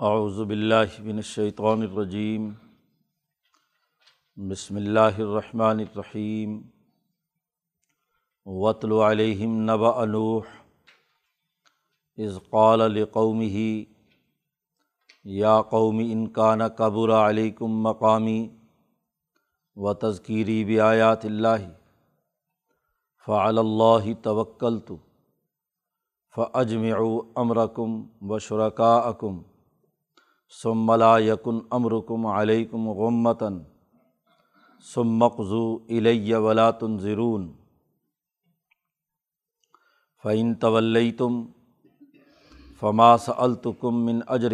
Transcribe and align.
اعوذ 0.00 0.38
باللہ 0.44 0.94
من 1.00 1.16
الشیطان 1.16 1.82
الرجیم 1.82 2.48
بسم 4.36 4.76
اللہ 4.76 5.18
الرحمن 5.18 5.80
الرحیم 5.80 6.56
وطل 8.46 8.92
علیہم 9.02 9.54
نبأ 9.70 10.04
نوح 10.06 10.48
اذ 12.18 12.38
قال 12.50 12.80
لقومه 12.92 13.62
یا 15.36 15.54
قوم 15.70 16.02
ان 16.06 16.26
کان 16.32 16.68
قبر 16.78 17.14
علیکم 17.20 17.80
مقامی 17.82 18.36
و 19.76 19.94
تذکیری 20.00 20.62
بیات 20.64 21.24
اللہ 21.24 21.70
فعل 23.26 23.58
اللہ 23.58 24.12
توکلت 24.22 24.92
فاجمعوا 26.34 27.26
امرکم 27.38 27.98
و 28.22 28.38
شرکاءکم 28.42 29.42
ثم 29.42 29.52
لا 30.62 31.18
یکن 31.18 31.58
امرکم 31.70 32.26
علیکم 32.26 32.88
غمتاً 32.90 33.58
ثم 34.94 35.22
اقضوا 35.22 35.78
الی 35.88 36.34
ولا 36.34 36.70
تنظرون. 36.70 37.52
فإن 40.24 40.54
تولیتم 40.54 41.44
فما 42.80 43.16
سألتکم 43.16 44.04
من 44.04 44.20
اجر 44.26 44.52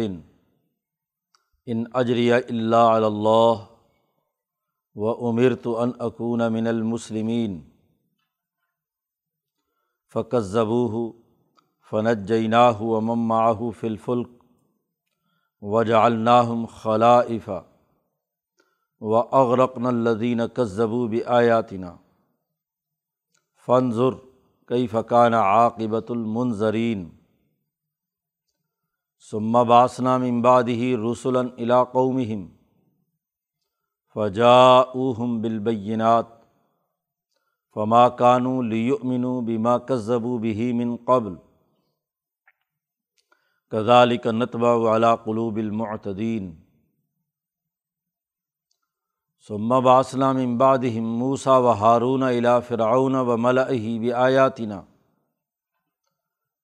ان 1.65 1.83
اجریہ 1.93 2.33
اللہ 2.33 2.75
علی 2.75 3.05
اللہ 3.05 3.65
و 4.95 5.27
امرت 5.27 5.67
ان 5.77 5.91
اکون 5.99 6.53
من 6.53 6.67
المسلمین 6.67 7.61
فکذبوہ 10.13 11.11
فنجیناہ 11.91 12.81
ومن 12.81 13.27
معہ 13.27 13.61
فی 13.79 13.87
الفلک 15.61 15.69
وجعلناہم 15.69 16.65
خلائف 16.65 17.49
و 19.01 19.15
اغرقن 19.15 19.85
الذین 19.85 20.41
کذبوا 20.53 21.07
بآیاتنا 21.07 21.95
فانظر 23.65 24.11
کیف 24.67 24.95
کان 25.07 25.33
عاقبۃ 25.33 26.09
المنظرین 26.09 27.09
ثم 29.31 29.63
بعثنا 29.67 30.17
من 30.17 30.41
بعدہ 30.41 31.11
رسلا 31.11 31.39
الی 31.39 31.83
قومہم 31.91 32.47
فجاؤہم 34.15 35.41
بالبینات 35.41 36.25
فما 37.75 38.09
کانوا 38.09 38.63
لیؤمنوا 38.63 39.41
بما 39.41 39.77
کذبوا 39.77 40.39
به 40.39 40.73
من 40.73 40.95
قبل. 40.95 41.50
کذالک 43.71 44.27
نتبع 44.27 44.95
علی 44.95 45.07
قلوب 45.25 45.55
المعتدین۔ 45.55 46.55
ثم 49.47 49.79
بعثنا 49.83 50.31
من 50.31 50.57
بعدہم 50.57 51.03
موسیٰ 51.03 51.61
و 51.61 51.71
ہارون 51.71 52.23
الی 52.23 52.49
فرعون 52.67 53.15
و 53.15 53.37
ملئہ 53.37 53.99
بآیاتنا۔ 53.99 54.81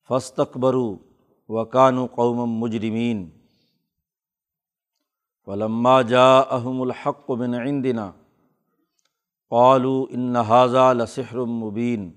فاستکبروا 0.07 0.97
وکانوا 1.49 2.07
قوما 2.07 2.45
مجرمین۔ 2.45 3.29
فلما 5.45 6.01
جاءہم 6.01 6.81
الحق 6.81 7.31
من 7.31 7.53
عندنا 7.53 8.11
قالوا 9.49 10.05
ان 10.09 10.35
هذا 10.35 10.93
لسحر 10.93 11.37
مبین۔ 11.37 12.11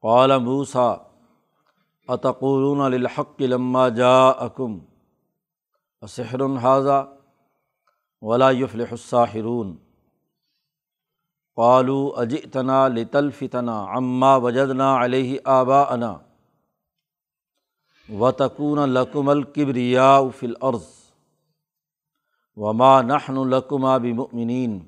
قال 0.00 0.38
موسیٰ 0.38 0.96
اتقولون 2.08 2.92
للحق 2.92 3.42
لما 3.42 3.88
جاءکم 3.88 4.78
سحر 6.08 6.58
حاضہ 6.62 7.16
ولا 8.22 8.50
يفلح 8.50 8.92
الساحرون. 8.92 9.76
قالوا 11.56 12.22
اجئتنا 12.22 12.88
لتلفتنا 12.88 13.84
عما 13.84 14.36
وجدنا 14.36 14.94
علیہ 14.96 15.38
آباءنا 15.44 16.16
وتكون 18.08 18.78
لكم 18.78 19.30
الكبرياء 19.30 20.28
في 20.28 20.46
الأرض 20.46 20.84
وما 22.56 23.02
نحن 23.02 23.48
لكما 23.48 23.96
بمؤمنين. 23.96 24.86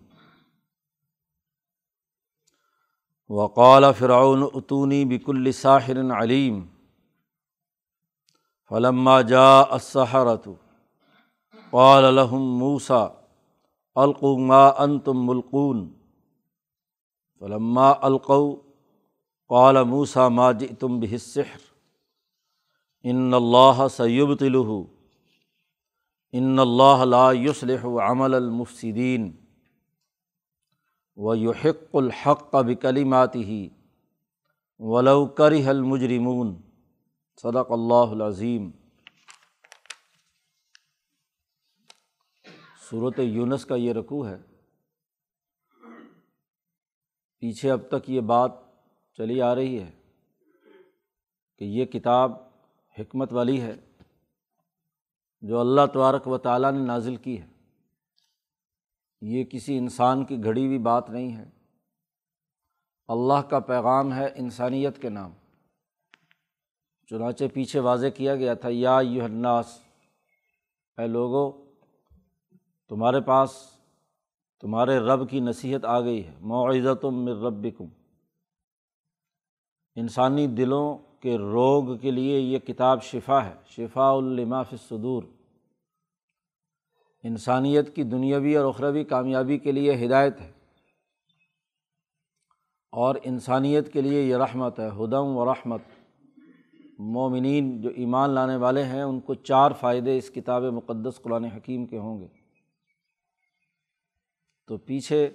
وقال 3.28 3.94
فرعون 3.94 4.42
اتونی 4.42 5.04
بكل 5.04 5.54
ساحر 5.54 6.12
علیم 6.12 6.66
فلما 8.70 9.20
جاء 9.20 9.74
السحرة، 9.74 10.52
قال 11.70 12.14
لهم 12.14 12.58
موسیٰ 12.58 13.08
القوا 13.94 14.38
ما 14.38 14.68
انتم 14.78 15.26
ملقون. 15.26 15.92
فلما 17.40 17.94
القوا 18.02 18.56
قال 19.48 19.82
موسیٰ 19.82 20.30
ما 20.30 20.52
جئتم 20.52 21.00
به 21.00 21.12
السحر. 21.12 21.58
ان 23.02 23.34
اللہ 23.34 23.88
سیبطلہ 23.88 24.82
ان 26.32 26.58
اللہ 26.58 27.04
لا 27.04 27.32
يصلح 27.32 27.86
عمل 27.86 28.34
المفسدین 28.34 29.32
و 31.16 31.34
یحق 31.34 31.94
الحق 31.94 32.54
بکلماتہ 32.54 33.68
ولو 34.78 35.26
کرہ 35.26 35.66
المجرمون. 35.66 36.67
صدق 37.42 37.70
اللہ 37.70 38.10
العظیم۔ 38.10 38.70
صورت 42.90 43.18
یونس 43.18 43.64
کا 43.64 43.74
یہ 43.74 43.92
رقوع 43.92 44.28
ہے۔ 44.28 44.36
پیچھے 47.38 47.70
اب 47.70 47.80
تک 47.90 48.10
یہ 48.10 48.20
بات 48.20 48.50
چلی 49.16 49.42
آ 49.42 49.54
رہی 49.54 49.82
ہے 49.82 49.90
کہ 51.58 51.64
یہ 51.64 51.84
کتاب 51.84 52.32
حکمت 52.98 53.32
والی 53.32 53.60
ہے 53.60 53.74
جو 55.40 55.60
اللہ 55.60 55.80
تبارک 55.94 56.28
و 56.28 56.38
تعالیٰ 56.38 56.72
نے 56.72 56.86
نازل 56.86 57.16
کی 57.16 57.40
ہے۔ 57.40 57.46
یہ 59.20 59.44
کسی 59.44 59.78
انسان 59.78 60.24
کی 60.24 60.44
گھڑی 60.44 60.66
ہوئی 60.66 60.78
بات 60.78 61.10
نہیں 61.10 61.36
ہے۔ 61.36 61.50
اللہ 63.08 63.42
کا 63.50 63.60
پیغام 63.60 64.14
ہے 64.14 64.26
انسانیت 64.36 65.02
کے 65.02 65.08
نام۔ 65.08 65.30
چنانچہ 67.10 67.44
پیچھے 67.54 67.80
واضح 67.80 68.06
کیا 68.06 68.36
گیا 68.36 68.54
تھا، 68.54 68.68
یا 68.72 68.98
یو 69.02 69.24
الناس، 69.24 69.78
اے 70.98 71.06
لوگو، 71.06 71.64
تمہارے 72.88 73.20
پاس 73.20 73.50
تمہارے 74.60 74.98
رب 74.98 75.30
کی 75.30 75.40
نصیحت 75.40 75.84
آ 75.84 76.00
گئی 76.00 76.26
ہے 76.26 76.34
معزت 76.40 77.04
من 77.04 77.28
ربکم۔ 77.28 77.84
انسانی 79.94 80.46
دلوں 80.46 80.98
کے 81.22 81.38
روگ 81.38 81.96
کے 81.96 82.10
لیے 82.10 82.40
یہ 82.40 82.58
کتاب 82.58 83.02
شفا 83.02 83.44
ہے، 83.44 83.54
شفا 83.68 84.10
الما 84.10 84.62
صدور 84.64 85.22
انسانیت 87.24 87.94
کی 87.94 88.02
دنیاوی 88.02 88.56
اور 88.56 88.68
اخروی 88.68 89.04
کامیابی 89.04 89.58
کے 89.58 89.72
لیے 89.72 90.06
ہدایت 90.06 90.40
ہے۔ 90.40 90.52
اور 92.92 93.14
انسانیت 93.24 93.92
کے 93.92 94.00
لیے 94.00 94.22
یہ 94.22 94.36
رحمت 94.36 94.80
ہے 94.80 94.88
ہدم 94.88 95.36
و 95.36 95.44
رحمت۔ 95.44 95.80
مومنین 96.98 97.80
جو 97.80 97.90
ایمان 97.90 98.30
لانے 98.30 98.56
والے 98.56 98.82
ہیں، 98.82 99.02
ان 99.02 99.20
کو 99.20 99.34
چار 99.34 99.70
فائدے 99.70 100.16
اس 100.18 100.30
کتاب 100.30 100.62
مقدس 100.62 101.20
قرآن 101.22 101.44
حکیم 101.44 101.86
کے 101.86 101.98
ہوں 101.98 102.20
گے۔ 102.20 102.26
تو 104.66 104.76
پیچھے 104.76 105.28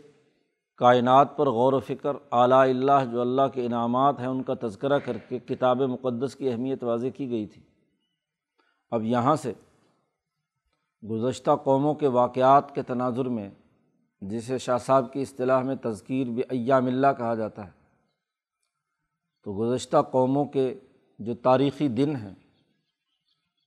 کائنات 0.77 1.37
پر 1.37 1.49
غور 1.49 1.73
و 1.73 1.79
فکر 1.79 2.15
اعلیٰ 2.31 2.69
اللہ 2.69 3.05
جو 3.11 3.21
اللہ 3.21 3.47
کے 3.53 3.65
انعامات 3.65 4.19
ہیں، 4.19 4.27
ان 4.27 4.43
کا 4.43 4.53
تذکرہ 4.61 4.99
کر 4.99 5.17
کے 5.17 5.39
کتاب 5.39 5.81
مقدس 5.81 6.35
کی 6.35 6.49
اہمیت 6.49 6.83
واضح 6.83 7.07
کی 7.07 7.29
گئی 7.29 7.45
تھی۔ 7.45 7.61
اب 8.91 9.03
یہاں 9.03 9.35
سے 9.35 9.53
گزشتہ 11.03 11.51
قوموں 11.63 11.93
کے 11.93 12.07
واقعات 12.07 12.75
کے 12.75 12.81
تناظر 12.81 13.25
میں، 13.25 13.49
جسے 14.21 14.57
شاہ 14.57 14.77
صاحب 14.77 15.13
کی 15.13 15.21
اصطلاح 15.21 15.61
میں 15.61 15.75
تذکیر 15.75 16.27
بھی 16.27 16.43
ایام 16.49 16.85
اللہ 16.85 17.07
کہا 17.17 17.35
جاتا 17.35 17.65
ہے، 17.65 17.71
تو 19.43 19.53
گزشتہ 19.53 19.97
قوموں 20.11 20.45
کے 20.45 20.73
جو 21.23 21.35
تاریخی 21.35 21.87
دن 21.87 22.15
ہیں، 22.15 22.35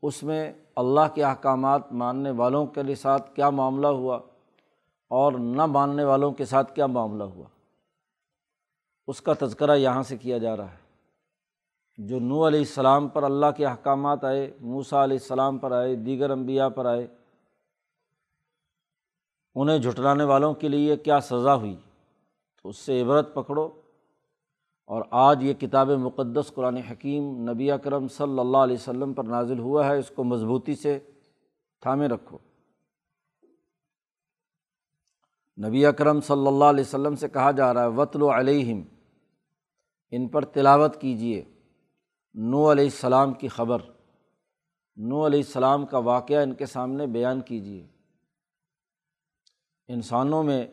اس 0.03 0.23
میں 0.23 0.53
اللہ 0.77 1.15
کے 1.15 1.25
احکامات 1.25 1.93
ماننے 1.93 2.31
والوں 2.31 2.67
کے 2.67 2.95
ساتھ 2.95 3.35
کیا 3.35 3.51
معاملہ 3.51 3.87
ہوا 3.87 4.21
اور 5.09 5.33
نہ 5.33 5.67
ماننے 5.67 6.05
والوں 6.05 6.33
کے 6.33 6.45
ساتھ 6.45 6.75
کیا 6.75 6.87
معاملہ 6.87 7.25
ہوا۔ 7.25 7.47
اس 9.07 9.23
کا 9.23 9.33
تذکرہ 9.41 9.77
یہاں 9.77 10.03
سے 10.03 10.17
کیا 10.17 10.39
جا 10.39 10.57
رہا 10.57 10.73
ہے۔ 10.73 10.87
جو 11.99 12.21
نو 12.21 12.47
علیہ 12.47 12.59
السلام 12.59 13.09
پر 13.09 13.23
اللہ 13.23 13.47
کے 13.57 13.67
احکامات 13.67 14.25
آئے 14.25 14.57
موسا 14.61 15.05
علیہ 15.05 15.17
السلام 15.23 15.59
پر 15.59 15.73
آئے، 15.73 15.97
دیگر 15.97 16.31
انبیاء 16.31 16.69
پر 16.69 16.87
آئے، 16.87 17.07
انہیں 19.55 19.79
جھٹلانے 19.79 20.25
والوں 20.25 20.55
کے 20.55 20.69
لیے 20.69 20.97
کیا 20.97 21.21
سزا 21.21 21.55
ہوئی؟ 21.55 21.77
تو 22.63 22.69
اس 22.69 22.77
سے 22.77 23.03
عبرت 23.03 23.35
پکڑو۔ 23.35 23.81
اور 24.91 25.03
آج 25.21 25.43
یہ 25.45 25.55
کتاب 25.55 25.91
مقدس 26.01 26.53
قرآن 26.55 26.77
حکیم 26.91 27.23
نبی 27.51 27.71
اکرم 27.71 28.09
صلی 28.09 28.39
اللہ 28.39 28.57
علیہ 28.57 28.77
وسلم 28.77 29.13
پر 29.13 29.25
نازل 29.25 29.59
ہوا 29.59 29.87
ہے، 29.87 29.99
اس 29.99 30.11
کو 30.17 30.25
مضبوطی 30.25 30.75
سے 30.75 30.99
تھامے 31.83 32.09
رکھو۔ 32.09 32.39
نبی 35.59 35.85
اکرم 35.87 36.21
صلی 36.21 36.47
اللہ 36.47 36.65
علیہ 36.65 36.85
وسلم 36.85 37.15
سے 37.17 37.29
کہا 37.29 37.51
جا 37.51 37.73
رہا 37.75 37.83
ہے 37.83 37.97
وطل 37.97 38.23
و 38.23 38.31
علیہم 38.31 38.83
ان 40.13 40.29
پر 40.29 40.45
تلاوت 40.45 41.01
کیجیے 41.01 41.43
نو 42.35 42.71
علیہ 42.73 42.85
السلام 42.85 43.33
کی 43.35 43.49
خبر، 43.49 43.81
نو 44.97 45.27
علیہ 45.27 45.41
السلام 45.41 45.87
کا 45.87 45.99
واقعہ 46.05 46.43
ان 46.43 46.55
کے 46.55 46.67
سامنے 46.67 47.07
بیان 47.13 47.41
کیجیے 47.41 47.87
انسانوں 49.89 50.43
میں 50.43 50.67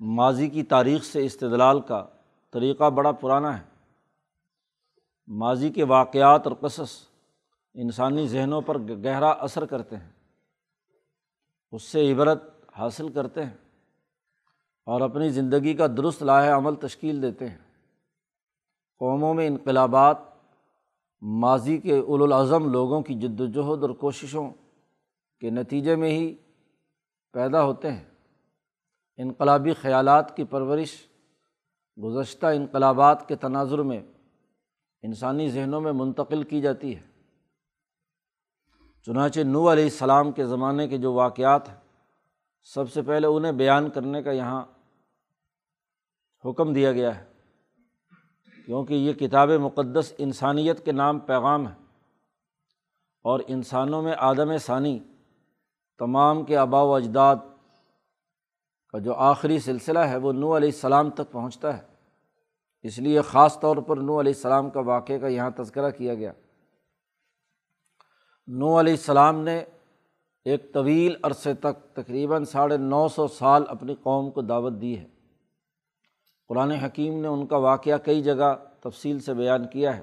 ماضی 0.00 0.48
کی 0.48 0.62
تاریخ 0.62 1.04
سے 1.04 1.24
استدلال 1.24 1.80
کا 1.80 2.06
طریقہ 2.50 2.90
بڑا 2.90 3.12
پرانا 3.12 3.58
ہے۔ 3.58 3.64
ماضی 5.26 5.70
کے 5.70 5.84
واقعات 5.84 6.46
اور 6.46 6.56
قصص 6.60 6.90
انسانی 7.74 8.28
ذہنوں 8.28 8.60
پر 8.60 8.78
گہرا 8.78 9.30
اثر 9.30 9.66
کرتے 9.66 9.96
ہیں۔ 9.96 10.12
اس 11.72 11.82
سے 11.82 12.12
عبرت 12.12 12.42
حاصل 12.78 13.12
کرتے 13.12 13.44
ہیں 13.44 13.56
اور 14.86 15.00
اپنی 15.00 15.28
زندگی 15.28 15.74
کا 15.74 15.86
درست 15.86 16.22
لاہ 16.22 16.56
عمل 16.56 16.74
تشکیل 16.74 17.22
دیتے 17.22 17.48
ہیں۔ 17.48 17.58
قوموں 18.98 19.34
میں 19.34 19.46
انقلابات، 19.46 20.16
ماضی 21.22 21.78
کے 21.78 21.98
الاظم 21.98 22.72
لوگوں 22.72 23.02
کی 23.02 23.14
جد 23.14 23.40
وجہد 23.40 23.82
اور 23.82 23.90
کوششوں 23.90 24.50
کے 25.40 25.50
نتیجے 25.50 25.96
میں 25.96 26.10
ہی 26.10 26.34
پیدا 27.32 27.62
ہوتے 27.62 27.92
ہیں۔ 27.92 28.07
انقلابی 29.18 29.72
خیالات 29.72 30.36
کی 30.36 30.44
پرورش، 30.44 31.06
گزشتہ 32.02 32.46
انقلابات 32.46 33.28
کے 33.28 33.36
تناظر 33.36 33.78
میں 33.78 34.02
انسانی 35.02 35.50
ذہنوں 35.50 35.80
میں 35.80 35.92
منتقل 35.92 36.42
کی 36.42 36.60
جاتی 36.60 36.96
ہے۔ 36.96 37.02
چنانچہ 39.06 39.40
نو 39.40 39.72
علیہ 39.72 39.84
السلام 39.84 40.32
کے 40.32 40.44
زمانے 40.44 40.88
کے 40.88 40.98
جو 40.98 41.12
واقعات 41.12 41.68
ہیں، 41.68 41.76
سب 42.62 42.92
سے 42.92 43.02
پہلے 43.02 43.26
انہیں 43.26 43.52
بیان 43.52 43.90
کرنے 43.90 44.22
کا 44.22 44.30
یہاں 44.30 44.64
حکم 46.44 46.72
دیا 46.72 46.92
گیا 46.92 47.18
ہے، 47.18 47.24
کیونکہ 48.66 48.94
یہ 48.94 49.12
کتاب 49.12 49.50
مقدس 49.50 50.12
انسانیت 50.18 50.84
کے 50.84 50.92
نام 50.92 51.18
پیغام 51.18 51.68
ہے۔ 51.68 51.74
اور 53.22 53.40
انسانوں 53.48 54.02
میں 54.02 54.14
آدم 54.18 54.56
ثانی، 54.56 54.98
تمام 55.98 56.44
کے 56.44 56.56
آبا 56.56 56.82
و 56.82 56.94
اجداد 56.94 57.36
کا 58.92 58.98
جو 58.98 59.14
آخری 59.14 59.58
سلسلہ 59.58 59.98
ہے 59.98 60.16
وہ 60.16 60.32
نو 60.32 60.56
علیہ 60.56 60.68
السلام 60.68 61.10
تک 61.10 61.32
پہنچتا 61.32 61.78
ہے۔ 61.78 61.82
اس 62.82 62.98
لیے 62.98 63.22
خاص 63.22 63.60
طور 63.60 63.76
پر 63.76 63.96
نو 63.96 64.20
علیہ 64.20 64.32
السلام 64.36 64.70
کا 64.70 64.80
واقعے 64.80 65.18
کا 65.18 65.26
یہاں 65.26 65.50
تذکرہ 65.50 65.90
کیا 65.90 66.14
گیا۔ 66.14 66.32
نو 68.46 68.80
علیہ 68.80 68.92
السلام 68.92 69.40
نے 69.40 69.64
ایک 70.44 70.74
طویل 70.74 71.16
عرصے 71.22 71.54
تک 71.54 71.94
تقریباً 71.94 72.44
ساڑھے 72.44 72.76
نو 72.76 73.08
سو 73.08 73.28
سال 73.28 73.64
اپنی 73.68 73.94
قوم 73.94 74.30
کو 74.30 74.42
دعوت 74.42 74.72
دی 74.80 74.98
ہے۔ 74.98 75.06
قرآن 76.48 76.70
حکیم 76.70 77.20
نے 77.20 77.28
ان 77.28 77.46
کا 77.46 77.56
واقعہ 77.56 77.96
کئی 77.96 78.22
جگہ 78.22 78.56
تفصیل 78.80 79.20
سے 79.20 79.34
بیان 79.34 79.68
کیا 79.68 79.96
ہے۔ 79.96 80.02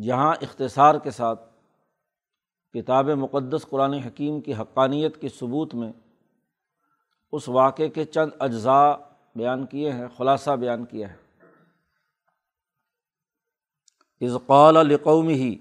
جہاں 0.00 0.34
اختصار 0.42 0.94
کے 0.94 1.10
ساتھ 1.10 1.40
کتاب 2.72 3.10
مقدس 3.10 3.66
قرآن 3.68 3.94
حکیم 3.94 4.40
کی 4.40 4.54
حقانیت 4.54 5.20
کے 5.20 5.28
ثبوت 5.28 5.74
میں 5.74 5.92
اس 7.34 7.48
واقعے 7.48 7.88
کے 7.88 8.04
چند 8.04 8.30
اجزاء 8.38 8.92
بیان 9.36 9.66
کیے 9.66 9.92
ہیں، 9.92 10.06
خلاصہ 10.16 10.50
بیان 10.50 10.84
کیا 10.84 11.12
ہے۔ 11.12 11.22
ازقال 14.20 14.76
القوم 14.76 15.28
ہی 15.28 15.54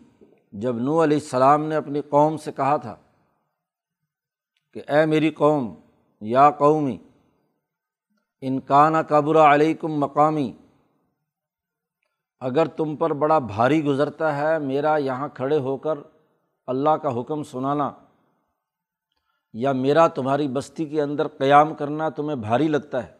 جب 0.53 0.75
نو 0.77 1.03
علیہ 1.03 1.17
السلام 1.17 1.63
نے 1.65 1.75
اپنی 1.75 2.01
قوم 2.09 2.37
سے 2.37 2.51
کہا 2.51 2.75
تھا 2.77 2.95
کہ 4.75 4.81
اے 4.89 5.05
میری 5.05 5.29
قوم، 5.31 5.73
یا 6.21 6.49
قومی 6.51 6.97
انکانہ 8.43 8.97
قبر 9.07 9.35
علیکم 9.35 9.99
مقامی، 9.99 10.51
اگر 12.41 12.67
تم 12.67 12.95
پر 12.95 13.13
بڑا 13.13 13.39
بھاری 13.39 13.83
گزرتا 13.83 14.35
ہے، 14.37 14.57
میرا 14.59 14.95
یہاں 14.97 15.27
کھڑے 15.27 15.59
ہو 15.59 15.77
کر 15.77 15.97
اللہ 16.67 16.95
کا 17.03 17.19
حکم 17.19 17.43
سنانا۔ 17.43 17.91
یا 19.53 19.71
میرا 19.71 20.07
تمہاری 20.07 20.47
بستی 20.47 20.85
کے 20.85 21.01
اندر 21.01 21.27
قیام 21.27 21.73
کرنا 21.75 22.09
تمہیں 22.09 22.35
بھاری 22.35 22.67
لگتا 22.67 23.03
ہے۔ 23.03 23.11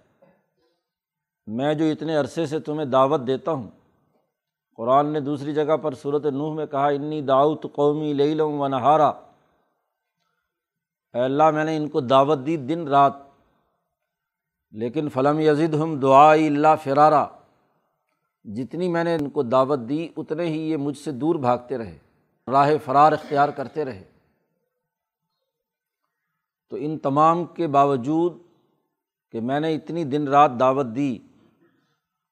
میں 1.47 1.73
جو 1.73 1.85
اتنے 1.85 2.15
عرصے 2.15 2.45
سے 2.45 2.59
تمہیں 2.59 2.85
دعوت 2.85 3.21
دیتا 3.27 3.51
ہوں، 3.51 3.67
قرآن 4.77 5.13
نے 5.13 5.19
دوسری 5.19 5.53
جگہ 5.53 5.77
پر 5.77 5.93
صورت 5.93 6.25
نوح 6.25 6.53
میں 6.53 6.65
کہا، 6.65 6.87
انی 6.87 7.21
داؤت 7.21 7.65
قومی 7.73 8.13
لئی 8.13 8.33
لوں 8.33 8.59
و 8.59 8.67
نہارا 8.67 9.07
اے 11.13 11.19
اللہ، 11.19 11.51
میں 11.51 11.65
نے 11.65 11.77
ان 11.77 11.87
کو 11.89 12.01
دعوت 12.01 12.39
دی 12.45 12.57
دن 12.57 12.87
رات، 12.87 13.13
لیکن 14.71 15.09
فلم 15.09 15.39
یزید 15.39 15.73
ہم 15.73 15.99
دعا 15.99 16.33
اللہ 16.33 16.75
فرارا۔ 16.83 17.25
جتنی 18.45 18.87
میں 18.87 19.03
نے 19.03 19.15
ان 19.15 19.29
کو 19.29 19.43
دعوت 19.43 19.79
دی، 19.79 20.07
اتنے 20.17 20.45
ہی 20.45 20.71
یہ 20.71 20.77
مجھ 20.77 20.97
سے 20.97 21.11
دور 21.11 21.35
بھاگتے 21.35 21.77
رہے، 21.77 21.97
راہ 22.51 22.71
فرار 22.85 23.11
اختیار 23.11 23.49
کرتے 23.49 23.85
رہے۔ 23.85 24.12
تو 26.73 26.77
ان 26.81 26.97
تمام 26.97 27.45
کے 27.45 27.67
باوجود 27.67 28.37
کہ 29.31 29.41
میں 29.41 29.59
نے 29.59 29.73
اتنی 29.75 30.03
دن 30.03 30.27
رات 30.27 30.51
دعوت 30.59 30.85
دی، 30.95 31.17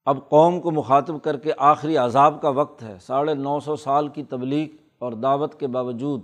اب 0.06 0.30
قوم 0.30 0.60
کو 0.62 0.72
مخاطب 0.72 1.22
کر 1.24 1.38
کے 1.38 1.52
آخری 1.58 1.98
عذاب 1.98 2.42
کا 2.42 2.50
وقت 2.50 2.84
ہے۔ 2.84 2.98
ساڑھے 3.02 3.34
نو 3.34 3.60
سو 3.60 3.76
سال 3.76 4.08
کی 4.08 4.24
تبلیغ 4.24 4.68
اور 4.98 5.14
دعوت 5.14 5.60
کے 5.60 5.68
باوجود، 5.68 6.22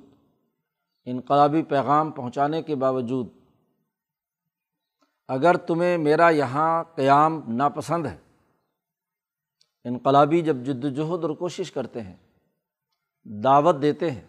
انقلابی 1.06 1.62
پیغام 1.64 2.12
پہنچانے 2.12 2.62
کے 2.62 2.75
باوجود، 2.75 3.28
اگر 5.28 5.58
تمہیں 5.58 5.98
میرا 5.98 6.30
یہاں 6.30 6.84
قیام 6.96 7.42
ناپسند 7.48 8.06
ہے۔ 8.06 8.18
انقلابی 9.84 10.42
جب 10.42 10.56
جد 10.56 10.86
وجہد 10.86 11.24
اور 11.24 11.36
کوشش 11.36 11.72
کرتے 11.72 12.02
ہیں، 12.02 12.16
دعوت 13.25 13.81
دیتے 13.81 14.12
ہیں، 14.12 14.25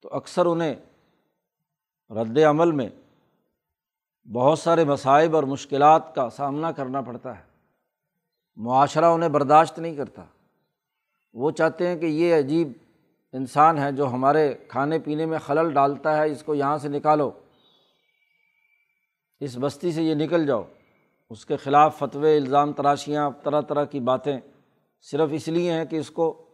تو 0.00 0.08
اکثر 0.12 0.46
انہیں 0.46 0.74
رد 2.10 2.38
عمل 2.38 2.70
میں 2.72 2.88
بہت 4.32 4.58
سارے 4.58 4.84
مصائب 4.84 5.36
اور 5.36 5.42
مشکلات 5.42 6.14
کا 6.14 6.30
سامنا 6.30 6.72
کرنا 6.72 7.00
پڑتا 7.00 7.38
ہے۔ 7.38 7.42
معاشرہ 8.56 9.04
انہیں 9.04 9.28
برداشت 9.28 9.78
نہیں 9.78 9.96
کرتا۔ 9.96 10.24
وہ 11.34 11.50
چاہتے 11.50 11.88
ہیں 11.88 11.96
کہ 11.96 12.06
یہ 12.06 12.38
عجیب 12.38 12.72
انسان 13.32 13.78
ہے 13.78 13.92
جو 13.92 14.08
ہمارے 14.08 14.54
کھانے 14.68 14.98
پینے 14.98 15.26
میں 15.26 15.38
خلل 15.38 15.72
ڈالتا 15.72 16.16
ہے، 16.16 16.30
اس 16.30 16.42
کو 16.42 16.54
یہاں 16.54 16.78
سے 16.78 16.88
نکالو۔ 16.88 17.30
اس 19.40 19.56
بستی 19.60 19.92
سے 19.92 20.02
یہ 20.02 20.14
نکل 20.14 20.46
جاؤ۔ 20.46 20.62
اس 21.30 21.46
کے 21.46 21.56
خلاف 21.56 21.98
فتوے، 21.98 22.36
الزام 22.36 22.72
تراشیاں، 22.72 23.30
طرح 23.44 23.60
طرح 23.60 23.84
کی 23.84 24.00
باتیں۔ 24.00 24.40
صرف 25.00 25.28
اس 25.32 25.48
لیے 25.48 25.72
ہیں 25.72 25.84
کہ 25.84 25.96
اس 25.96 26.10
کو 26.10 26.44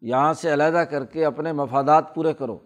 یہاں 0.00 0.32
سے 0.32 0.52
علیحدہ 0.52 0.78
کر 0.78 1.04
کے 1.04 1.24
اپنے 1.24 1.52
مفادات 1.52 2.14
پورے 2.14 2.32
کرو۔ 2.32 2.58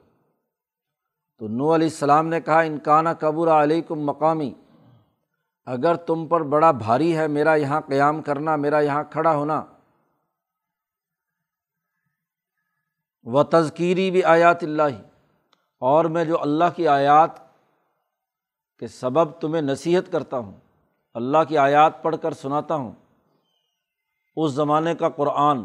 تو 1.40 1.48
نو 1.48 1.74
علیہ 1.74 1.86
السلام 1.86 2.26
نے 2.26 2.40
کہا 2.40 2.60
انکانہ 2.60 3.08
قبر 3.20 3.48
علیکم 3.48 4.00
مقامی۔ 4.00 4.54
اگر 5.66 5.94
تم 5.94 6.26
پر 6.26 6.42
بڑا 6.42 6.70
بھاری 6.70 7.16
ہے، 7.16 7.26
میرا 7.26 7.54
یہاں 7.54 7.80
قیام 7.80 8.22
کرنا، 8.22 8.56
میرا 8.56 8.80
یہاں 8.80 9.04
کھڑا 9.04 9.34
ہونا۔ 9.34 9.64
و 13.24 13.42
تذکیری 13.42 14.10
بھی 14.10 14.24
آیات 14.24 14.64
اللہ 14.64 15.00
اور 15.78 16.04
میں 16.04 16.24
جو 16.24 16.42
اللہ 16.42 16.64
کی 16.76 16.88
آیات 16.88 17.30
کے 18.78 18.86
سبب 18.86 19.32
تمہیں 19.32 19.62
نصیحت 19.62 20.12
کرتا 20.12 20.38
ہوں، 20.38 20.52
اللہ 21.14 21.38
کی 21.48 21.58
آیات 21.58 22.02
پڑھ 22.02 22.16
کر 22.22 22.32
سناتا 22.32 22.74
ہوں، 22.74 22.92
اس 24.36 24.52
زمانے 24.52 24.94
کا 24.94 25.08
قرآن۔ 25.08 25.62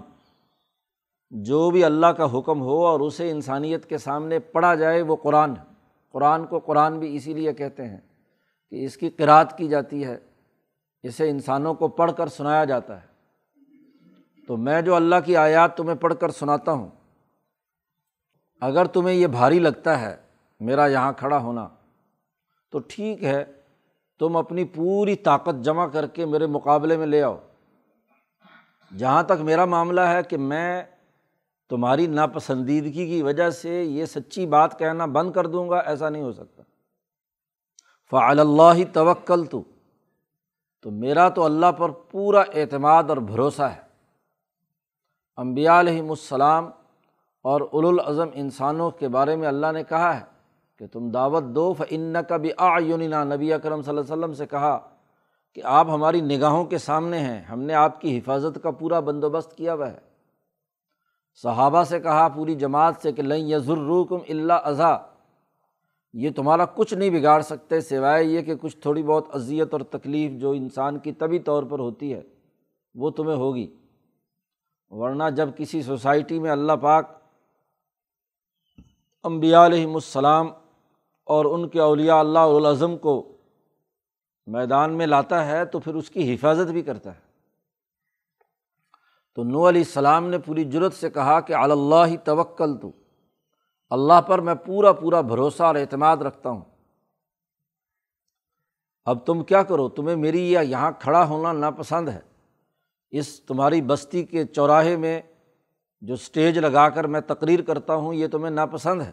جو 1.44 1.72
بھی 1.72 1.84
اللہ 1.84 2.08
کا 2.08 2.40
حکم 2.40 2.62
ہو 2.62 2.86
اور 2.86 3.00
اسے 3.00 3.32
انسانیت 3.32 3.90
کے 3.90 3.98
سامنے 3.98 4.40
پڑھا 4.40 4.76
جائے 4.76 5.02
وہ 5.02 5.16
قرآن 5.16 5.52
ہے۔ 5.52 5.64
قرآن 6.12 6.46
کو 6.46 6.60
قرآن 6.60 7.00
بھی 7.00 7.16
اسی 7.16 7.34
لیے 7.34 7.54
کہتے 7.54 7.88
ہیں 7.88 7.98
کہ 8.70 8.86
اس 8.86 8.98
کی 8.98 9.10
قرأت 9.10 9.58
کی 9.58 9.68
جاتی 9.68 10.06
ہے، 10.06 10.18
اسے 11.04 11.30
انسانوں 11.30 11.74
کو 11.74 11.88
پڑھ 11.88 12.12
کر 12.18 12.28
سنایا 12.28 12.66
جاتا 12.66 13.02
ہے۔ 13.02 13.08
تو 14.48 14.58
میں 14.58 14.82
جو 14.82 14.96
اللہ 14.96 15.16
کی 15.26 15.38
آیات 15.38 15.78
تمہیں 15.78 15.96
پڑھ 15.96 16.14
کر 16.20 16.30
سناتا 16.30 16.72
ہوں، 16.72 16.90
اگر 18.62 18.86
تمہیں 18.86 19.16
یہ 19.16 19.28
بھاری 19.28 19.60
لگتا 19.60 20.02
ہے 20.02 20.16
میرا 20.60 20.86
یہاں 20.86 21.14
کھڑا 21.14 21.38
ہونا، 21.38 21.68
تو 22.72 22.80
ٹھیک 22.88 23.24
ہے، 23.24 23.46
تم 24.20 24.38
اپنی 24.38 24.66
پوری 24.66 25.16
طاقت 25.16 25.64
جمع 25.64 25.88
کر 25.88 26.08
کے 26.08 26.26
میرے 26.26 26.48
مقابلے 26.48 26.98
میں 26.98 27.08
لے 27.08 27.22
آؤ۔ 27.24 27.38
جہاں 28.98 29.24
تک 29.24 29.42
میرا 29.42 29.66
معاملہ 29.66 30.02
ہے 30.02 30.24
کہ 30.24 30.38
میں 30.38 30.84
تمہاری 31.70 32.08
ناپسندیدگی 32.08 33.08
کی 33.08 33.22
وجہ 33.22 33.50
سے 33.50 33.84
یہ 33.84 34.06
سچی 34.06 34.46
بات 34.46 34.80
کہنا 34.80 35.06
بند 35.06 35.32
کر 35.32 35.48
دوں 35.48 35.70
گا، 35.70 35.78
ایسا 35.80 36.10
نہیں 36.10 36.24
ہو 36.24 36.32
سکتا۔ 36.32 36.64
فعل 38.12 38.40
اللہ 38.40 38.94
توکل 38.94 39.46
تو 39.46 39.64
تو 40.82 40.92
میرا 40.92 41.30
تو 41.30 41.44
اللہ 41.44 41.72
پر 41.72 41.90
پورا 41.90 42.44
اعتماد 42.54 43.04
اور 43.08 43.18
بھروسہ 43.18 43.62
ہے۔ 43.62 43.80
امبیا 45.36 45.80
علیہم 45.80 46.10
السلام 46.10 46.70
اور 47.42 47.62
الاظم 47.74 48.28
انسانوں 48.34 48.92
کے 48.92 49.08
بارے 49.08 49.36
میں 49.36 49.48
اللہ 49.48 49.68
نے 49.74 49.84
کہا 49.84 50.20
ہے 50.20 50.26
کہ 50.80 50.88
تم 50.88 51.10
دعوت 51.10 51.44
دو 51.44 51.74
فن 51.74 52.18
کا 52.30 52.38
بھی 52.38 52.52
آیوننا 52.58 53.24
نبی 53.24 53.54
اکرم 53.54 53.82
صلی 53.82 53.90
اللہ 53.90 54.14
علیہ 54.14 54.14
وسلم 54.14 54.34
سے 54.34 54.46
کہا 54.46 54.90
کہ 55.54 55.62
آپ 55.64 55.88
ہماری 55.90 56.22
نگاہوں 56.22 56.66
کے 56.66 56.78
سامنے 56.78 57.20
ہیں، 57.20 57.42
ہم 57.42 57.60
نے 57.60 57.74
آپ 57.74 58.02
کی 58.02 58.18
حفاظت 58.18 58.64
کا 58.64 58.72
پورا 58.72 59.00
بندوبست 59.00 59.58
کیا 59.58 59.74
ہوا 59.74 59.92
ہے۔ 59.92 60.05
صحابہ 61.36 61.84
سے 61.84 62.00
کہا 62.00 62.28
پوری 62.28 62.56
جماعت 62.56 62.96
سے 63.02 63.12
کہ 63.12 63.22
لیں 63.22 63.48
یزرکم 63.48 64.18
اللہ 64.30 64.54
اضا 64.54 64.98
یہ 66.14 66.30
تمہارا 66.36 66.66
کچھ 66.66 66.94
نہیں 66.94 67.10
بگاڑ 67.10 67.42
سکتے 67.42 67.82
سوائے 67.82 68.24
یہ 68.24 68.42
کہ 68.42 68.56
کچھ 68.56 68.78
تھوڑی 68.78 69.04
بہت 69.04 69.36
اذیت 69.36 69.74
اور 69.74 69.82
تکلیف 69.82 70.32
جو 70.32 70.52
انسان 70.52 71.00
کی 71.00 71.12
طبی 71.12 71.40
طور 71.40 71.64
پر 71.64 71.80
ہوتی 71.80 72.14
ہے، 72.14 72.22
وہ 72.96 73.10
تمہیں 73.10 73.36
ہوگی۔ 73.36 73.76
ورنہ 74.90 75.24
جب 75.36 75.50
کسی 75.58 75.82
سوسائٹی 75.82 76.40
میں 76.40 76.52
اللہ 76.52 76.74
پاک 76.74 77.12
امبیا 79.24 79.66
علیہم 79.66 79.96
السلام 79.96 80.48
اور 81.24 81.46
ان 81.46 81.70
کے 81.70 81.80
اولیاء 81.80 82.20
اللہ 82.20 82.40
العظم 82.40 82.98
کو 82.98 83.38
میدان 84.48 84.94
میں 84.94 85.08
لاتا 85.08 85.46
ہے 85.46 85.66
تو 85.66 85.80
پھر 85.80 85.96
اس 85.96 86.10
کی 86.10 86.34
حفاظت 86.34 86.72
بھی 86.72 86.82
کرتا 86.82 87.16
ہے۔ 87.16 87.25
تو 89.36 89.44
نو 89.44 89.70
علیہ 89.70 89.82
السلام 89.82 90.30
نے 90.30 90.38
پوری 90.40 90.64
جرت 90.64 90.94
سے 90.94 91.10
کہا 91.10 91.40
کہ 91.40 91.54
اللہ 91.54 92.16
توکل 92.24 92.78
تو۔ 92.78 92.92
اللہ 93.90 94.22
پر 94.22 94.40
میں 94.40 94.56
پورا 94.56 94.92
پورا 94.92 95.22
بھروسہ 95.22 95.64
اور 95.64 95.76
اعتماد 95.76 96.18
رکھتا 96.18 96.50
ہوں۔ 96.50 96.62
اب 99.06 99.26
تم 99.26 99.44
کیا 99.44 99.64
کرو؟ 99.64 99.90
تمہیں 99.90 100.16
میری 100.16 100.52
یا 100.52 100.62
یہاں 100.62 100.92
کھڑا 101.00 101.28
ہونا 101.28 101.52
ناپسند 101.52 102.10
ہے۔ 102.10 102.20
اس 103.12 103.42
تمہاری 103.42 103.82
بستی 103.82 104.24
کے 104.24 104.46
چوراہے 104.46 104.98
میں 104.98 105.22
جو 106.02 106.14
اسٹیج 106.14 106.58
لگا 106.58 106.90
کر 106.90 107.08
میں 107.08 107.22
تقریر 107.22 107.62
کرتا 107.62 107.96
ہوں، 107.96 108.14
یہ 108.14 108.28
تمہیں 108.28 108.52
ناپسند 108.52 109.02
ہے۔ 109.02 109.12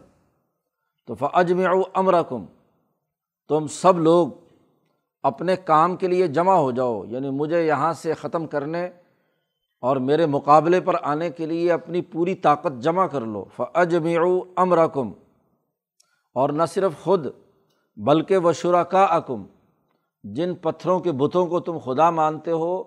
تو 1.07 1.15
فج 1.15 1.53
میں 1.53 1.67
امر 1.93 2.23
کم 2.23 2.45
تم 3.47 3.67
سب 3.67 3.99
لوگ 3.99 4.27
اپنے 5.23 5.55
کام 5.55 5.95
کے 5.95 6.07
لیے 6.07 6.27
جمع 6.27 6.53
ہو 6.53 6.71
جاؤ 6.71 7.05
یعنی 7.05 7.29
مجھے 7.29 7.67
یہاں 7.67 7.93
سے 7.93 8.13
ختم 8.13 8.47
کرنے 8.47 8.89
اور 9.83 9.97
میرے 9.97 10.25
مقابلے 10.25 10.81
پر 10.81 10.95
آنے 11.01 11.29
کے 11.29 11.45
لیے 11.45 11.71
اپنی 11.71 12.01
پوری 12.01 12.35
طاقت 12.35 12.81
جمع 12.81 13.07
کر 13.07 13.21
لو 13.21 13.45
فجم 13.57 14.07
امر 14.55 14.87
کم 14.87 15.11
اور 16.35 16.49
نہ 16.49 16.63
صرف 16.69 16.91
خود، 17.03 17.27
بلکہ 17.97 18.37
وہ 18.37 18.51
شرکا 18.51 19.03
اکم 19.03 19.43
جن 20.23 20.55
پتھروں 20.55 20.99
کے 20.99 21.11
بتوں 21.11 21.47
کو 21.47 21.59
تم 21.59 21.77
خدا 21.77 22.09
مانتے 22.09 22.51
ہو، 22.51 22.83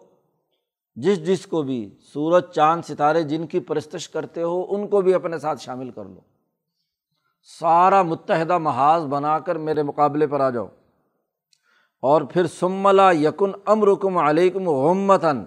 جس 0.94 1.26
جس 1.26 1.46
کو 1.46 1.62
بھی 1.62 1.96
سورج، 2.12 2.44
چاند، 2.44 2.82
ستارے 2.84 3.22
جن 3.22 3.46
کی 3.46 3.60
پرستش 3.60 4.08
کرتے 4.08 4.42
ہو، 4.42 4.66
ان 4.68 4.88
کو 4.88 5.00
بھی 5.00 5.14
اپنے 5.14 5.38
ساتھ 5.38 5.60
شامل 5.60 5.90
کر 5.90 6.04
لو۔ 6.04 6.20
سارا 7.60 8.02
متحدہ 8.02 8.58
محاذ 8.58 9.06
بنا 9.06 9.38
کر 9.38 9.56
میرے 9.56 9.82
مقابلے 9.82 10.26
پر 10.26 10.40
آ 10.40 10.50
جاؤ۔ 10.50 10.66
اور 12.02 12.22
پھر 12.22 12.46
سملا 12.46 13.12
یکن 13.12 13.52
امرکم 13.66 14.16
علیکم 14.16 14.68
غمتاً 14.68 15.44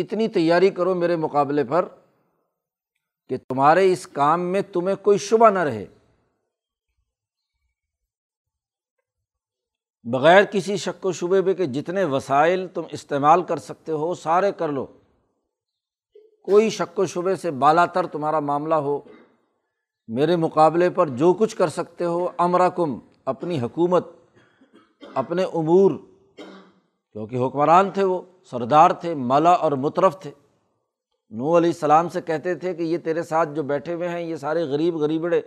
اتنی 0.00 0.28
تیاری 0.28 0.70
کرو 0.70 0.94
میرے 0.94 1.16
مقابلے 1.16 1.64
پر 1.64 1.88
کہ 3.28 3.36
تمہارے 3.48 3.92
اس 3.92 4.06
کام 4.06 4.40
میں 4.40 4.62
تمہیں 4.62 4.96
کوئی 4.96 5.18
شبہ 5.18 5.50
نہ 5.50 5.58
رہے۔ 5.58 5.86
بغیر 10.04 10.44
کسی 10.44 10.76
شک 10.76 11.06
و 11.06 11.12
شبے 11.12 11.42
پہ 11.42 11.54
کہ 11.54 11.66
جتنے 11.66 12.04
وسائل 12.04 12.68
تم 12.74 12.82
استعمال 12.90 13.42
کر 13.42 13.56
سکتے 13.56 13.92
ہو، 13.92 14.14
سارے 14.14 14.52
کر 14.52 14.68
لو۔ 14.68 14.86
کوئی 16.42 16.70
شک 16.70 16.98
و 16.98 17.06
شبے 17.06 17.36
سے 17.36 17.50
بالا 17.50 17.86
تر 17.86 18.06
تمہارا 18.06 18.40
معاملہ 18.40 18.74
ہو۔ 18.74 19.00
میرے 20.08 20.36
مقابلے 20.36 20.90
پر 20.90 21.08
جو 21.08 21.32
کچھ 21.32 21.56
کر 21.56 21.68
سکتے 21.68 22.04
ہو 22.04 22.28
امرا 22.38 22.68
کم 22.68 22.98
اپنی 23.24 23.60
حکومت، 23.60 24.06
اپنے 25.14 25.44
امور، 25.44 25.90
کیونکہ 27.12 27.36
حکمران 27.36 27.90
تھے 27.90 28.04
وہ۔ 28.04 28.22
سردار 28.50 28.90
تھے 28.90 29.14
مالا 29.14 29.50
اور 29.50 29.72
مترف 29.72 30.18
تھے۔ 30.18 30.30
نو 31.30 31.56
علیہ 31.56 31.68
السلام 31.68 32.08
سے 32.08 32.20
کہتے 32.20 32.54
تھے 32.54 32.74
کہ 32.74 32.82
یہ 32.82 32.98
تیرے 32.98 33.22
ساتھ 33.22 33.48
جو 33.48 33.62
بیٹھے 33.62 33.94
ہوئے 33.94 34.08
ہیں، 34.08 34.22
یہ 34.22 34.36
سارے 34.36 34.62
غریب 34.62 34.94
غریبڑے 34.96 35.40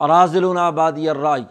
اراضل 0.00 0.58
آبادی 0.58 1.08
الرائج 1.08 1.44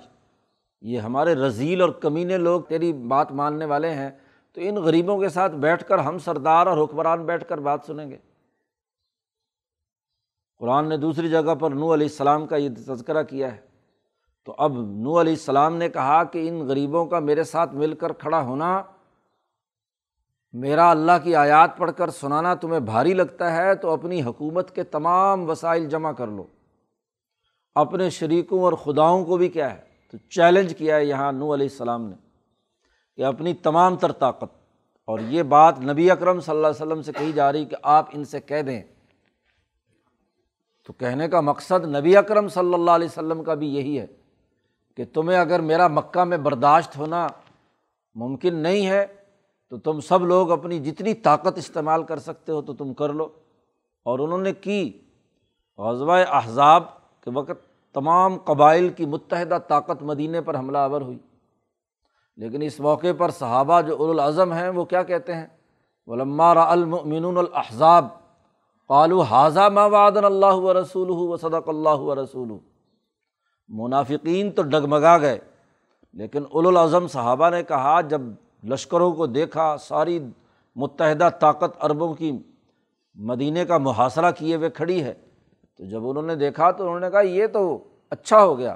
یہ 0.82 1.00
ہمارے 1.00 1.36
رضیل 1.36 1.82
اور 1.82 1.90
کمینے 1.90 2.38
لوگ 2.38 2.62
تیری 2.62 2.94
بات 2.94 3.32
ماننے 3.32 3.66
والے 3.66 3.90
ہیں۔ 3.90 4.10
تو 4.54 4.62
ان 4.64 4.76
غریبوں 4.76 5.20
کے 5.20 5.30
ساتھ 5.30 5.54
بیٹھ 5.54 5.86
کر 5.86 5.98
ہم 5.98 6.18
سردار 6.18 6.68
اور 6.68 6.84
حکمران 6.84 7.26
بیٹھ 7.26 7.46
کر 7.48 7.58
بات 7.58 7.80
سنیں 7.88 8.10
گے۔ 8.10 8.18
قرآن 10.58 10.90
نے 10.90 10.98
دوسری 10.98 11.30
جگہ 11.30 11.56
پر 11.56 11.72
نو 11.72 11.94
علیہ 11.94 12.08
السلام 12.08 12.48
کا 12.48 12.56
یہ 12.56 12.70
تذکرہ 12.70 13.24
کیا 13.24 13.56
ہے۔ 13.56 13.62
تو 14.46 14.56
اب 14.58 14.72
نو 14.82 15.22
علیہ 15.22 15.34
السلام 15.34 15.76
نے 15.76 15.90
کہا 15.90 16.24
کہ 16.24 16.50
ان 16.50 16.68
غریبوں 16.68 17.06
کا 17.06 17.20
میرے 17.20 17.44
ساتھ 17.44 17.76
مل 17.76 17.94
کر 17.94 18.14
کھڑا 18.14 18.42
ہونا 18.42 18.84
میرا 20.58 20.92
اللہ 20.92 21.12
کی 21.24 21.36
آیات 21.36 21.78
پڑھ 21.78 21.92
کر 21.98 22.10
سنانا 22.10 22.56
تمہیں 22.56 22.80
بھاری 22.80 23.14
لگتا 23.14 23.56
ہے 23.56 23.76
تو 23.76 23.90
اپنی 23.90 24.24
حکومت 24.24 24.76
کے 24.76 24.84
تمام 24.84 25.50
وسائل 25.50 25.90
جمع 25.90 26.12
کر 26.12 26.28
لو۔ 26.28 26.44
اپنے 27.76 28.10
شریکوں 28.10 28.62
اور 28.62 28.74
خداؤں 28.74 29.26
کو 29.26 29.38
بھی 29.38 29.48
کیا 29.48 29.74
ہے، 29.74 29.82
تو 30.12 30.18
چیلنج 30.18 30.76
کیا 30.78 30.96
ہے 30.96 31.06
یہاں 31.06 31.32
نو 31.32 31.54
علیہ 31.54 31.68
السلام 31.72 32.10
نے 32.10 32.16
کہ 33.16 33.26
اپنی 33.26 33.54
تمام 33.54 33.96
تر 33.96 34.12
طاقت۔ 34.12 34.56
اور 35.06 35.20
یہ 35.20 35.44
بات 35.44 35.80
نبی 35.80 36.12
اکرم 36.12 36.40
صلی 36.40 36.56
اللہ 36.56 36.68
علیہ 36.68 36.86
وسلم 36.86 37.02
سے 37.02 37.12
کہی 37.12 37.32
جا 37.32 37.52
رہی 37.52 37.66
کہ 37.66 37.76
آپ 37.84 38.10
ان 38.14 38.24
سے 38.24 38.42
کہہ 38.42 38.62
دیں۔ 38.62 38.84
تو 40.88 40.94
کہنے 40.94 41.28
کا 41.28 41.42
مقصد 41.42 41.96
نبی 41.96 42.18
اکرم 42.18 42.48
صلی 42.48 42.74
اللہ 42.74 42.92
علیہ 42.92 43.08
وسلم 43.08 43.44
کا 43.44 43.54
بھی 43.54 43.76
یہی 43.76 44.00
ہے 44.00 44.08
کہ 44.98 45.06
تمہیں 45.14 45.40
اگر 45.40 45.60
میرا 45.60 45.88
مکہ 45.88 46.24
میں 46.24 46.38
برداشت 46.38 46.98
ہونا 46.98 47.28
ممکن 48.16 48.56
نہیں 48.56 48.88
ہے 48.88 49.06
تو 49.76 49.94
تم 49.94 50.00
سب 50.00 50.26
لوگ 50.26 50.52
اپنی 50.52 50.80
جتنی 50.80 51.14
طاقت 51.14 51.58
استعمال 51.58 52.04
کر 52.04 52.20
سکتے 52.20 52.52
ہو 52.52 52.62
تو 52.62 52.74
تم 52.74 52.94
کر 52.94 53.14
لو۔ 53.14 53.30
اور 54.06 54.20
انہوں 54.20 54.38
نے 54.38 54.54
کی۔ 54.54 55.02
غزوہ 55.78 56.12
احزاب 56.12 56.84
کے 57.22 57.32
وقت 57.32 57.94
تمام 57.94 58.38
قبائل 58.38 58.90
کی 58.90 59.06
متحدہ 59.06 59.58
طاقت 59.68 60.04
مدینہ 60.04 60.38
پر 60.46 60.58
حملہ 60.58 60.78
آور 60.78 61.02
ہوئی۔ 61.02 61.18
لیکن 62.38 62.62
اس 62.62 62.80
موقع 62.80 63.08
پر 63.18 63.30
صحابہ 63.30 63.82
جو 63.82 64.10
الاظم 64.10 64.54
ہیں 64.54 64.70
وہ 64.70 64.86
کیا 64.86 65.04
کہتے 65.04 65.36
ہیں؟ 65.36 65.48
ولما 66.06 66.54
را 66.54 66.72
المؤمنون 66.72 67.38
الاحزاب 67.38 68.08
قالو 68.88 69.22
حاضہ 69.22 69.70
ما 69.70 69.86
وعدن 69.86 70.26
اللہ 70.26 70.54
و 70.54 70.74
رسول 70.74 71.08
و 71.10 71.38
صدق 71.38 71.70
اللہ 71.70 71.96
و 71.96 72.16
رسول 72.16 72.58
منافقین 73.68 74.52
تو 74.52 74.64
ڈگمگا 74.64 75.18
گئے۔ 75.18 75.40
لیکن 76.14 76.44
الاظم 76.54 77.08
صحابہ 77.08 77.50
نے 77.50 77.64
کہا، 77.64 78.02
جب 78.02 78.22
لشکروں 78.64 79.12
کو 79.12 79.28
دیکھا، 79.28 79.78
ساری 79.78 80.20
متحدہ 80.76 81.30
طاقت 81.40 81.78
عربوں 81.80 82.14
کی 82.14 82.32
مدینہ 83.16 83.60
کا 83.60 83.78
محاصرہ 83.78 84.32
کیے 84.32 84.56
ہوئے 84.56 84.70
کھڑی 84.70 85.04
ہے۔ 85.04 85.14
تو 85.78 85.86
جب 85.86 86.10
انہوں 86.10 86.24
نے 86.24 86.36
دیکھا 86.36 86.72
تو 86.72 86.84
انہوں 86.84 87.00
نے 87.00 87.12
کہا، 87.12 87.22
یہ 87.22 87.48
تو 87.48 87.84
اچھا 88.10 88.44
ہو 88.44 88.58
گیا 88.58 88.76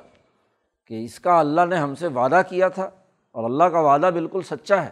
کہ 0.87 1.05
اس 1.05 1.19
کا 1.19 1.39
اللہ 1.39 1.61
نے 1.69 1.75
ہم 1.75 1.95
سے 1.95 2.07
وعدہ 2.07 2.41
کیا 2.49 2.67
تھا 2.67 2.89
اور 3.31 3.43
اللہ 3.43 3.63
کا 3.63 3.79
وعدہ 3.79 4.09
بالکل 4.13 4.41
سچا 4.41 4.85
ہے۔ 4.85 4.89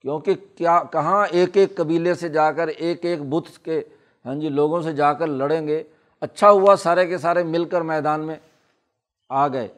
کیونکہ 0.00 0.34
کیا، 0.56 0.82
کہاں 0.92 1.26
ایک 1.30 1.56
ایک 1.56 1.76
قبیلے 1.76 2.14
سے 2.14 2.28
جا 2.28 2.52
کر، 2.52 2.68
ایک 2.68 3.04
ایک 3.04 3.22
بت 3.22 3.64
کے 3.64 3.82
ہاں 4.24 4.34
جی 4.34 4.48
لوگوں 4.48 4.82
سے 4.82 4.92
جا 4.92 5.12
کر 5.12 5.26
لڑیں 5.26 5.66
گے؟ 5.66 5.82
اچھا 6.20 6.50
ہوا 6.50 6.76
سارے 6.76 7.06
کے 7.06 7.18
سارے 7.18 7.42
مل 7.42 7.64
کر 7.64 7.80
میدان 7.80 8.20
میں 8.20 8.36
آ 9.28 9.48
گئے۔ 9.48 9.68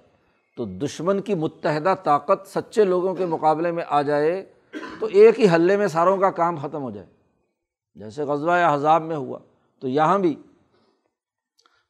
تو 0.57 0.65
دشمن 0.65 1.21
کی 1.21 1.35
متحدہ 1.35 1.95
طاقت 2.05 2.49
سچے 2.49 2.85
لوگوں 2.85 3.15
کے 3.15 3.27
مقابلے 3.27 3.71
میں 3.71 3.85
آ 3.89 4.03
جائے 4.03 4.53
تو 5.01 5.07
ایک 5.07 5.41
ہی 5.41 5.47
حلے 5.55 5.77
میں 5.77 5.87
ساروں 5.87 6.17
کا 6.17 6.31
کام 6.31 6.57
ختم 6.63 6.83
ہو 6.83 6.91
جائے۔ 6.91 7.07
جیسے 7.95 8.23
غزوہ 8.23 8.59
یا 8.59 8.75
حذاب 8.75 9.03
میں 9.03 9.17
ہوا۔ 9.17 9.39
تو 9.81 9.89
یہاں 9.89 10.19
بھی 10.19 10.37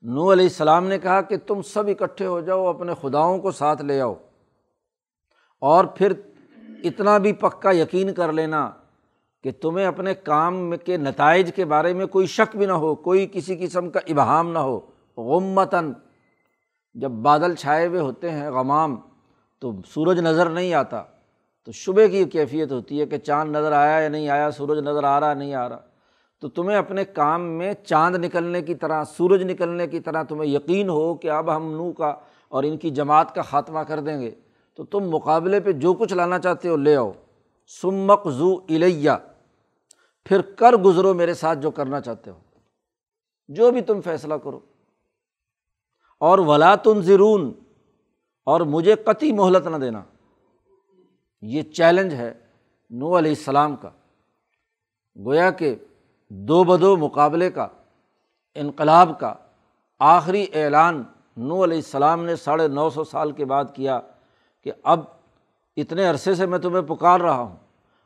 نو 0.03 0.33
علیہ 0.33 0.45
السلام 0.45 0.87
نے 0.87 0.99
کہا 0.99 1.21
کہ 1.21 1.37
تم 1.47 1.63
سب 1.63 1.89
اکٹھے 1.89 2.27
ہو 2.27 2.41
جاؤ، 2.41 2.67
اپنے 2.67 2.93
خداؤں 3.03 3.39
کو 3.39 3.51
ساتھ 3.51 3.83
لے 3.83 4.01
آؤ۔ 4.01 4.15
اور 5.61 5.85
پھر 5.85 6.13
اتنا 6.85 7.19
بھی 7.19 7.33
پکا 7.33 7.71
یقین 7.71 8.15
کر 8.15 8.33
لینا 8.33 8.71
کہ 9.43 9.51
تمہیں 9.61 9.87
اپنے 9.87 10.15
کام 10.15 10.73
کے 10.85 10.97
نتائج 10.97 11.55
کے 11.55 11.65
بارے 11.65 11.93
میں 11.93 12.07
کوئی 12.07 12.27
شک 12.27 12.57
بھی 12.57 12.67
نہ 12.67 12.73
ہو، 12.73 12.95
کوئی 12.95 13.29
کسی 13.33 13.57
قسم 13.57 13.91
کا 13.91 14.01
ابہام 14.07 14.53
نہ 14.53 14.59
ہو۔ 14.59 14.81
غمتاً 15.17 15.93
جب 16.95 17.11
بادل 17.11 17.55
چھائے 17.55 17.87
ہوئے 17.87 18.01
ہوتے 18.01 18.31
ہیں، 18.31 18.51
غمام، 18.51 18.97
تو 19.59 19.73
سورج 19.89 20.19
نظر 20.19 20.51
نہیں 20.51 20.75
آتا۔ 20.75 21.03
تو 21.65 21.73
شبے 21.73 22.09
کی 22.09 22.25
کیفیت 22.25 22.73
ہوتی 22.73 23.01
ہے 23.01 23.07
کہ 23.07 23.19
چاند 23.19 23.57
نظر 23.57 23.73
آیا 23.73 24.01
یا 24.01 24.09
نہیں 24.09 24.29
آیا، 24.29 24.51
سورج 24.51 24.79
نظر 24.79 25.05
آ 25.05 25.21
رہا 25.21 25.35
نہیں 25.35 25.55
آ 25.55 25.69
رہا۔ 25.69 25.79
تو 26.41 26.49
تمہیں 26.49 26.79
اپنے 26.79 27.05
کام 27.05 27.43
میں 27.43 27.75
چاند 27.75 28.17
نکلنے 28.17 28.63
کی 28.63 28.75
طرح، 28.75 29.05
سورج 29.05 29.43
نکلنے 29.43 29.87
کی 29.87 30.01
طرح 30.01 30.23
تمہیں 30.23 30.51
یقین 30.51 30.89
ہو 30.89 31.15
کہ 31.15 31.31
اب 31.31 31.57
ہم 31.57 31.73
نو 31.73 31.93
کا 31.93 32.15
اور 32.49 32.65
ان 32.65 32.77
کی 32.77 32.91
جماعت 32.91 33.35
کا 33.35 33.43
خاتمہ 33.43 33.81
کر 33.81 34.01
دیں 34.01 34.21
گے۔ 34.21 34.31
تو 34.75 34.85
تم 34.85 35.01
مقابلے 35.01 35.61
پہ 35.61 35.73
جو 35.73 35.95
کچھ 35.95 36.15
لانا 36.15 36.39
چاہتے 36.39 36.69
ہو 36.69 36.77
لے 36.77 36.97
آؤ۔ 36.97 37.13
سمک 37.83 38.31
زو 38.31 38.55
الیہ 38.55 39.11
پھر 40.25 40.41
کر 40.41 40.73
گزرو 40.73 41.15
میرے 41.15 41.35
ساتھ 41.35 41.59
جو 41.59 41.71
کرنا 41.71 42.01
چاہتے 42.01 42.31
ہو۔ 42.31 42.39
جو 43.49 43.71
بھی 43.71 43.81
تم 43.81 44.01
فیصلہ 44.01 44.35
کرو۔ 44.35 44.61
اور 46.21 46.39
ولا 46.39 46.75
تن 46.75 47.03
ضرون 47.03 47.53
اور 48.47 48.61
مجھے 48.61 48.95
قطعی 48.95 49.33
مہلت 49.33 49.67
نہ 49.67 49.77
دینا۔ 49.77 50.03
یہ 51.43 51.63
چیلنج 51.63 52.15
ہے 52.15 52.35
نو 52.91 53.19
علیہ 53.19 53.31
السلام 53.31 53.77
کا۔ 53.77 53.91
گویا 55.25 55.51
کہ 55.51 55.75
دو 56.31 56.65
بدو 56.65 56.97
مقابلے 56.97 57.51
کا، 57.51 57.67
انقلاب 58.55 59.21
کا 59.21 59.35
آخری 59.99 60.47
اعلان 60.55 61.03
نو 61.37 61.65
علیہ 61.65 61.77
السلام 61.77 62.25
نے 62.25 62.37
ساڑھے 62.37 62.69
نو 62.69 62.91
سو 62.91 63.05
سال 63.05 63.33
کے 63.33 63.45
بعد 63.45 63.65
کیا 63.75 64.01
کہ 64.63 64.73
اب 64.83 65.01
اتنے 65.77 66.07
عرصے 66.07 66.35
سے 66.35 66.47
میں 66.47 66.59
تمہیں 66.59 66.83
پکار 66.83 67.21
رہا 67.21 67.41
ہوں 67.41 67.57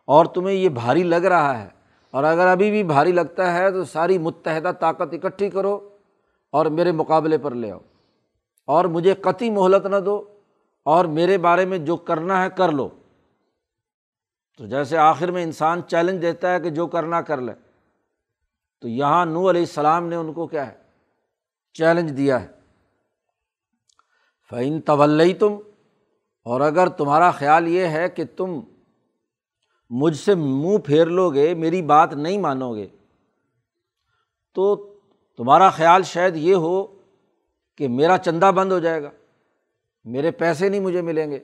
اور 0.04 0.26
تمہیں 0.26 0.56
یہ 0.56 0.68
بھاری 0.68 1.02
لگ 1.02 1.16
رہا 1.16 1.62
ہے۔ 1.62 1.68
اور 2.10 2.24
اگر 2.24 2.46
ابھی 2.46 2.70
بھی 2.70 2.82
بھاری 2.82 3.12
لگتا 3.12 3.54
ہے 3.54 3.70
تو 3.70 3.84
ساری 3.84 4.18
متحدہ 4.18 4.70
طاقت 4.80 5.14
اکٹھی 5.14 5.50
کرو 5.50 5.88
اور 6.50 6.66
میرے 6.66 6.92
مقابلے 6.92 7.38
پر 7.38 7.54
لے 7.54 7.70
آؤ۔ 7.70 7.78
اور 8.68 8.84
مجھے 8.84 9.14
قطعی 9.14 9.50
مہلت 9.50 9.86
نہ 9.86 9.96
دو 9.96 10.38
اور 10.84 11.04
میرے 11.04 11.38
بارے 11.38 11.64
میں 11.64 11.78
جو 11.78 11.96
کرنا 11.96 12.42
ہے 12.42 12.48
کر 12.56 12.72
لو۔ 12.72 12.88
تو 14.58 14.66
جیسے 14.66 14.98
آخر 14.98 15.30
میں 15.30 15.42
انسان 15.42 15.80
چیلنج 15.88 16.22
دیتا 16.22 16.54
ہے 16.54 16.60
کہ 16.60 16.70
جو 16.70 16.86
کرنا 16.86 17.20
کر 17.20 17.40
لے۔ 17.40 17.52
تو 18.80 18.88
یہاں 18.88 19.26
نو 19.26 19.50
علیہ 19.50 19.60
السلام 19.60 20.06
نے 20.06 20.16
ان 20.16 20.32
کو 20.32 20.46
کیا 20.46 20.66
ہے؟ 20.66 20.76
چیلنج 21.72 22.16
دیا 22.16 22.42
ہے۔ 22.42 22.48
فعین 24.50 24.80
طول 24.80 25.32
تم 25.38 25.56
اور 26.44 26.60
اگر 26.60 26.88
تمہارا 26.88 27.30
خیال 27.30 27.68
یہ 27.68 27.84
ہے 27.86 28.08
کہ 28.08 28.24
تم 28.36 28.60
مجھ 29.90 30.16
سے 30.16 30.34
منہ 30.34 30.78
پھیر 30.78 31.06
لو 31.06 31.30
گے، 31.30 31.54
میری 31.54 31.82
بات 31.82 32.14
نہیں 32.14 32.38
مانو 32.38 32.74
گے، 32.74 32.88
تو 34.54 34.76
تمہارا 35.36 35.70
خیال 35.70 36.02
شاید 36.02 36.36
یہ 36.36 36.54
ہو 36.54 36.97
کہ 37.78 37.88
میرا 37.88 38.18
چندہ 38.18 38.50
بند 38.54 38.72
ہو 38.72 38.78
جائے 38.78 39.02
گا، 39.02 39.10
میرے 40.04 40.30
پیسے 40.30 40.68
نہیں 40.68 40.80
مجھے 40.80 41.02
ملیں 41.02 41.30
گے۔ 41.30 41.38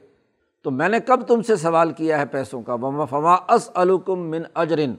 تو 0.63 0.71
میں 0.71 0.89
نے 0.89 1.01
کب 1.01 1.21
تم 1.29 1.43
سے 1.43 1.57
سوال 1.57 1.93
کیا 1.93 2.19
ہے 2.19 2.27
پیسوں 2.27 2.63
کا؟ 2.63 2.77
فما 3.11 3.35
اس 3.49 3.71
الکم 3.75 4.31
من 4.31 4.43
اجرن 4.55 4.95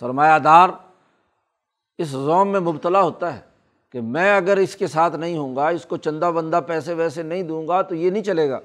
سرمایہ 0.00 0.38
دار، 0.38 0.68
اس 1.98 2.08
زوم 2.08 2.48
میں 2.48 2.60
مبتلا 2.60 3.02
ہوتا 3.02 3.34
ہے 3.36 3.40
کہ 3.90 4.00
میں 4.00 4.36
اگر 4.36 4.56
اس 4.56 4.76
کے 4.76 4.86
ساتھ 4.86 5.16
نہیں 5.16 5.36
ہوں 5.38 5.56
گا، 5.56 5.68
اس 5.68 5.86
کو 5.86 5.96
چندہ 5.96 6.30
بندہ 6.34 6.60
پیسے 6.66 6.94
ویسے 6.94 7.22
نہیں 7.22 7.42
دوں 7.42 7.68
گا 7.68 7.82
تو 7.82 7.94
یہ 7.94 8.10
نہیں 8.10 8.22
چلے 8.22 8.48
گا۔ 8.50 8.60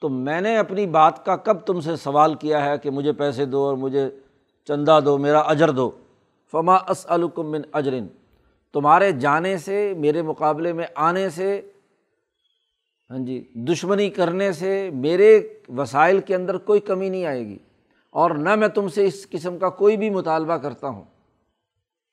تو 0.00 0.08
میں 0.08 0.40
نے 0.40 0.56
اپنی 0.58 0.86
بات 0.86 1.24
کا 1.26 1.36
کب 1.36 1.60
تم 1.60 1.80
سے 1.80 1.96
سوال 1.96 2.34
کیا 2.34 2.64
ہے 2.64 2.78
کہ 2.78 2.90
مجھے 2.90 3.12
پیسے 3.12 3.44
دو 3.44 3.64
اور 3.64 3.76
مجھے 3.76 4.08
چندہ 4.68 4.98
دو، 5.04 5.18
میرا 5.18 5.38
اجر 5.38 5.70
دو؟ 5.70 5.90
فما 6.52 6.76
اس 6.88 7.06
الکم 7.08 7.50
من 7.50 7.62
اجرن 7.72 8.06
تمہارے 8.74 9.12
جانے 9.12 9.58
سے، 9.58 9.94
میرے 9.96 10.22
مقابلے 10.22 10.72
میں 10.72 10.86
آنے 10.94 11.30
سے 11.30 11.70
ہاں 13.10 13.18
جی 13.18 13.50
دشمنی 13.54 14.10
کرنے 14.10 14.52
سے 14.52 14.90
میرے 14.94 15.48
وسائل 15.76 16.20
کے 16.20 16.34
اندر 16.34 16.58
کوئی 16.58 16.80
کمی 16.80 17.08
نہیں 17.08 17.26
آئے 17.26 17.46
گی 17.46 17.58
اور 18.10 18.30
نہ 18.30 18.54
میں 18.54 18.68
تم 18.68 18.88
سے 18.88 19.04
اس 19.04 19.30
قسم 19.30 19.58
کا 19.58 19.68
کوئی 19.68 19.96
بھی 19.96 20.10
مطالبہ 20.10 20.56
کرتا 20.56 20.88
ہوں۔ 20.88 21.04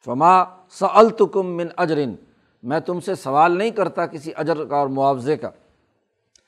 فما 0.06 0.44
سلتکم 0.70 1.48
من 1.58 1.68
اجرن 1.78 2.16
میں 2.64 2.80
تم 2.80 3.00
سے 3.00 3.16
سوال 3.16 3.58
نہیں 3.58 3.72
کرتا 3.72 4.06
کسی 4.06 4.32
اجر 4.36 4.66
کا 4.66 4.78
اور 4.78 4.88
معاوضے 4.88 5.38
کا۔ 5.38 5.50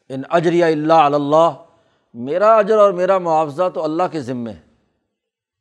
ان 0.09 0.21
اجریا 0.29 0.65
اللہ 0.65 0.93
اللہ 0.93 1.49
میرا 2.13 2.55
اجر 2.55 2.77
اور 2.77 2.91
میرا 2.91 3.17
معاوضہ 3.17 3.69
تو 3.73 3.83
اللہ 3.83 4.03
کے 4.11 4.21
ذمے 4.21 4.51
ہے۔ 4.51 4.61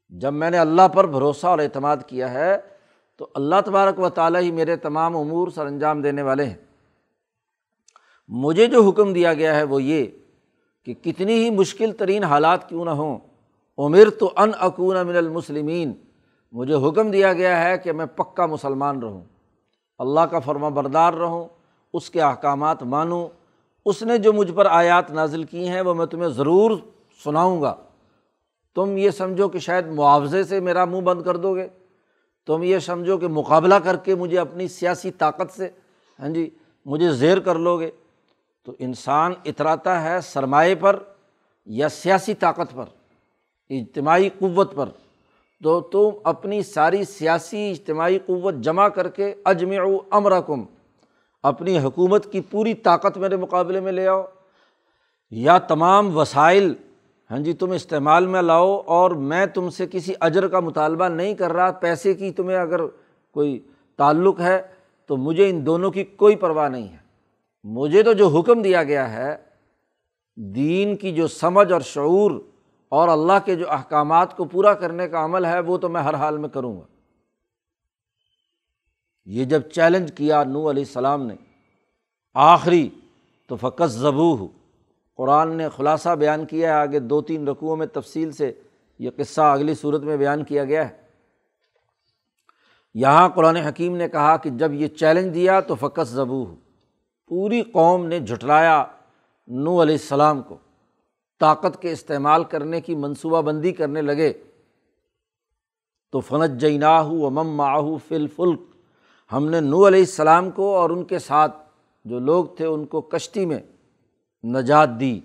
جب 0.09 0.33
میں 0.33 0.51
نے 0.51 0.59
اللہ 0.59 0.89
پر 0.89 1.07
بھروسہ 1.07 1.47
اور 1.47 1.59
اعتماد 1.59 1.97
کیا 2.07 2.31
ہے 2.31 2.59
تو 3.23 3.29
اللہ 3.35 3.55
تبارک 3.67 3.99
و 3.99 4.09
تعالیٰ 4.09 4.41
ہی 4.41 4.51
میرے 4.51 4.77
تمام 4.77 5.17
امور 5.17 5.49
سر 5.49 5.67
انجام 5.67 6.03
دینے 6.03 6.23
والے 6.23 6.45
ہیں۔ 6.45 6.55
مجھے 8.29 8.67
جو 8.67 8.83
حکم 8.83 9.13
دیا 9.13 9.35
گیا 9.35 9.57
ہے 9.57 9.63
وہ 9.63 9.83
یہ 9.83 10.07
کہ 10.85 10.95
کتنی 10.95 11.45
ہی 11.45 11.51
مشکل 11.51 11.93
ترین 11.93 12.25
حالات 12.25 12.69
کیوں 12.69 12.85
نہ 12.85 12.91
ہوں 12.91 13.19
عمر 13.79 14.11
تو 14.11 14.33
ان 14.37 14.51
اکون 14.59 15.07
من 15.07 15.17
المسلمین، 15.17 15.93
مجھے 16.53 16.75
حکم 16.75 17.11
دیا 17.11 17.33
گیا 17.33 17.65
ہے 17.65 17.79
کہ 17.79 17.93
میں 17.93 18.07
پکا 18.07 18.47
مسلمان 18.47 18.99
رہوں۔ 18.99 19.25
اللہ 19.99 20.21
کا 20.21 20.39
فرما 20.39 20.69
بردار 20.69 21.15
رہوں، 21.15 21.49
اس 21.93 22.11
کے 22.11 22.23
احکامات 22.23 22.83
مانوں۔ 22.83 23.29
اس 23.85 24.03
نے 24.03 24.19
جو 24.19 24.33
مجھ 24.33 24.53
پر 24.53 24.67
آیات 24.67 25.11
نازل 25.11 25.45
کی 25.45 25.69
ہیں 25.69 25.81
وہ 25.81 25.95
میں 25.95 26.07
تمہیں 26.07 26.29
ضرور 26.29 26.71
سناؤں 27.25 27.63
گا۔ 27.63 27.75
تم 28.75 28.97
یہ 28.97 29.11
سمجھو 29.11 29.49
کہ 29.49 29.59
شاید 29.59 29.87
معاوضے 29.87 30.45
سے 30.45 30.61
میرا 30.61 30.85
منہ 30.85 31.01
بند 31.01 31.23
کر 31.23 31.37
دو 31.37 31.55
گے۔ 31.55 31.69
تم 32.47 32.63
یہ 32.63 32.79
سمجھو 32.79 33.19
کہ 33.19 33.29
مقابلہ 33.29 33.75
کر 33.75 33.97
کے 33.97 34.15
مجھے 34.15 34.39
اپنی 34.39 34.69
سیاسی 34.69 35.11
طاقت 35.11 35.53
سے 35.57 35.69
ہاں 36.21 36.29
جی 36.29 36.51
مجھے 36.85 37.13
زیر 37.13 37.39
کر 37.39 37.55
لو 37.55 37.81
گے 37.81 37.91
تو 38.65 38.73
انسان 38.79 39.33
اتراتا 39.45 40.03
ہے 40.03 40.21
سرمایے 40.21 40.75
پر 40.75 40.99
یا 41.67 41.89
سیاسی 41.89 42.35
طاقت 42.35 42.75
پر، 42.75 42.85
اجتماعی 43.71 44.29
قوت 44.29 44.75
پر۔ 44.75 44.89
تو 45.63 45.81
تم 45.81 46.09
اپنی 46.25 46.63
ساری 46.63 47.05
سیاسی 47.05 47.71
اجتماعی 47.71 48.19
قوت 48.19 48.55
جمع 48.55 48.89
کر 48.89 49.09
کے 49.09 49.35
اجمع 49.45 49.75
امر 50.11 50.41
کم 50.41 50.65
اپنی 51.43 51.79
حکومت 51.79 52.33
کی 52.33 52.41
پوری 52.41 52.75
طاقت 52.75 53.19
میرے 53.19 53.37
مقابلے 53.37 53.81
میں 53.81 53.93
لے 53.93 54.07
آؤ۔ 54.07 54.23
یا 55.31 55.59
تمام 55.59 56.17
وسائل 56.17 56.75
ہاں 57.33 57.39
جی 57.39 57.53
تم 57.53 57.71
استعمال 57.71 58.27
میں 58.27 58.43
لاؤ 58.43 58.83
اور 58.87 59.11
میں 59.11 59.47
تم 59.47 59.71
سے 59.71 59.87
کسی 59.87 60.13
اجر 60.21 60.49
کا 60.49 60.61
مطالبہ 60.61 61.09
نہیں 61.09 61.35
کر 61.35 61.53
رہا، 61.53 61.71
پیسے 61.71 62.15
کی 62.15 62.31
تمہیں 62.31 62.59
اگر 62.59 62.87
کوئی 63.31 63.67
تعلق 63.97 64.41
ہے 64.41 64.63
تو 65.07 65.17
مجھے 65.17 65.51
ان 65.51 65.67
دونوں 65.67 65.91
کی 65.91 66.05
کوئی 66.05 66.37
پرواہ 66.37 66.69
نہیں 66.69 66.89
ہے۔ 66.89 66.97
مجھے 67.63 68.03
تو 68.03 68.13
جو 68.13 68.29
حکم 68.29 68.63
دیا 68.63 68.83
گیا 68.83 69.13
ہے، 69.13 69.37
دین 70.37 70.97
کی 70.97 71.13
جو 71.13 71.27
سمجھ 71.27 71.73
اور 71.73 71.81
شعور 71.81 72.31
اور 72.89 73.09
اللہ 73.09 73.33
کے 73.45 73.57
جو 73.57 73.71
احکامات 73.71 74.37
کو 74.37 74.45
پورا 74.45 74.75
کرنے 74.75 75.09
کا 75.09 75.25
عمل 75.25 75.45
ہے، 75.45 75.59
وہ 75.59 75.79
تو 75.79 75.89
میں 75.89 76.03
ہر 76.03 76.15
حال 76.15 76.39
میں 76.39 76.49
کروں 76.49 76.77
گا۔ 76.77 76.87
یہ 79.25 79.45
جب 79.45 79.61
چیلنج 79.61 80.13
کیا 80.13 80.45
نو 80.45 80.71
علیہ 80.71 80.83
السلام 80.83 81.27
نے، 81.27 81.35
آخری 82.35 82.89
تو 83.47 83.57
فقط 83.57 83.87
ضبو 83.87 84.37
ہو 84.37 84.49
قرآن 85.17 85.57
نے 85.57 85.69
خلاصہ 85.69 86.09
بیان 86.09 86.47
کیا 86.47 86.69
ہے، 86.69 86.75
آگے 86.75 86.99
دو 86.99 87.23
تین 87.23 87.49
رقوؤں 87.49 87.77
میں 87.77 87.87
تفصیل 87.87 88.33
سے 88.33 88.53
یہ 88.99 89.11
قصہ 89.17 89.41
اگلی 89.41 89.75
صورت 89.75 90.03
میں 90.03 90.17
بیان 90.17 90.45
کیا 90.45 90.65
گیا 90.65 90.89
ہے۔ 90.89 91.03
یہاں 92.95 93.29
قرآن 93.29 93.57
حکیم 93.57 93.97
نے 93.97 94.09
کہا 94.09 94.37
کہ 94.37 94.51
جب 94.51 94.73
یہ 94.73 94.89
چیلنج 94.89 95.35
دیا 95.35 95.61
تو 95.61 95.75
فقط 95.75 96.09
ضبو 96.09 96.55
پوری 97.27 97.63
قوم 97.63 98.07
نے 98.07 98.21
جھٹلایا 98.21 98.85
نو 99.47 99.83
علیہ 99.83 99.95
السلام 99.95 100.43
کو۔ 100.43 100.57
طاقت 101.41 101.83
کے 101.83 101.93
استعمال 101.93 102.45
کرنے 102.45 102.81
کی 102.81 102.95
منصوبہ 102.95 103.43
بندی 103.43 103.73
کرنے 103.73 104.03
لگے۔ 104.03 104.33
تو 106.13 106.21
فنت 106.21 106.61
جینا 106.61 107.03
ہو 107.03 107.27
امم 107.27 107.57
ماہو 107.57 107.97
فل 108.09 108.27
فلک 108.27 108.61
ہم 109.33 109.51
نے 109.51 109.61
نو 109.61 109.89
علیہ 109.89 110.01
السلام 110.01 110.51
کو 110.51 110.77
اور 110.77 110.91
ان 110.91 111.05
کے 111.05 111.19
ساتھ 111.19 111.57
جو 112.05 112.19
لوگ 112.19 112.45
تھے 112.45 112.67
ان 112.67 112.85
کو 112.85 113.01
کشتی 113.01 113.47
میں 113.47 113.59
نجات 114.45 114.89
دی۔ 115.01 115.21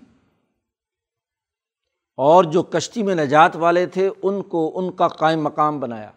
اور 2.16 2.44
جو 2.44 2.62
کشتی 2.62 3.02
میں 3.02 3.14
نجات 3.14 3.56
والے 3.56 3.86
تھے، 3.86 4.10
ان 4.22 4.42
کو 4.42 4.72
ان 4.74 4.92
کا 4.92 5.08
قائم 5.08 5.42
مقام 5.42 5.80
بنایا۔ 5.80 6.10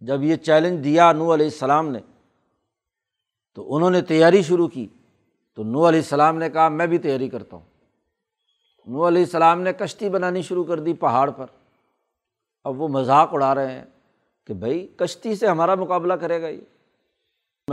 جب 0.00 0.22
یہ 0.22 0.36
چیلنج 0.36 0.84
دیا 0.84 1.12
نو 1.12 1.34
علیہ 1.34 1.46
السلام 1.46 1.88
نے، 1.88 1.98
تو 3.54 3.76
انہوں 3.76 3.90
نے 3.90 4.02
تیاری 4.02 4.42
شروع 4.42 4.68
کی۔ 4.68 4.86
تو 5.54 5.64
نو 5.64 5.88
علیہ 5.88 5.98
السلام 5.98 6.38
نے 6.38 6.50
کہا، 6.50 6.68
میں 6.68 6.86
بھی 6.86 6.98
تیاری 6.98 7.28
کرتا 7.28 7.56
ہوں۔ 7.56 7.64
نو 8.86 9.08
علیہ 9.08 9.22
السلام 9.22 9.60
نے 9.60 9.72
کشتی 9.72 10.08
بنانی 10.08 10.42
شروع 10.42 10.64
کر 10.64 10.80
دی 10.80 10.94
پہاڑ 10.94 11.30
پر۔ 11.30 11.46
اب 12.64 12.80
وہ 12.80 12.88
مذاق 12.88 13.28
اڑا 13.32 13.54
رہے 13.54 13.72
ہیں 13.72 13.84
کہ 14.46 14.54
بھائی، 14.54 14.88
کشتی 14.96 15.34
سے 15.34 15.46
ہمارا 15.46 15.74
مقابلہ 15.74 16.14
کرے 16.14 16.42
گا 16.42 16.48
یہ۔ 16.48 16.60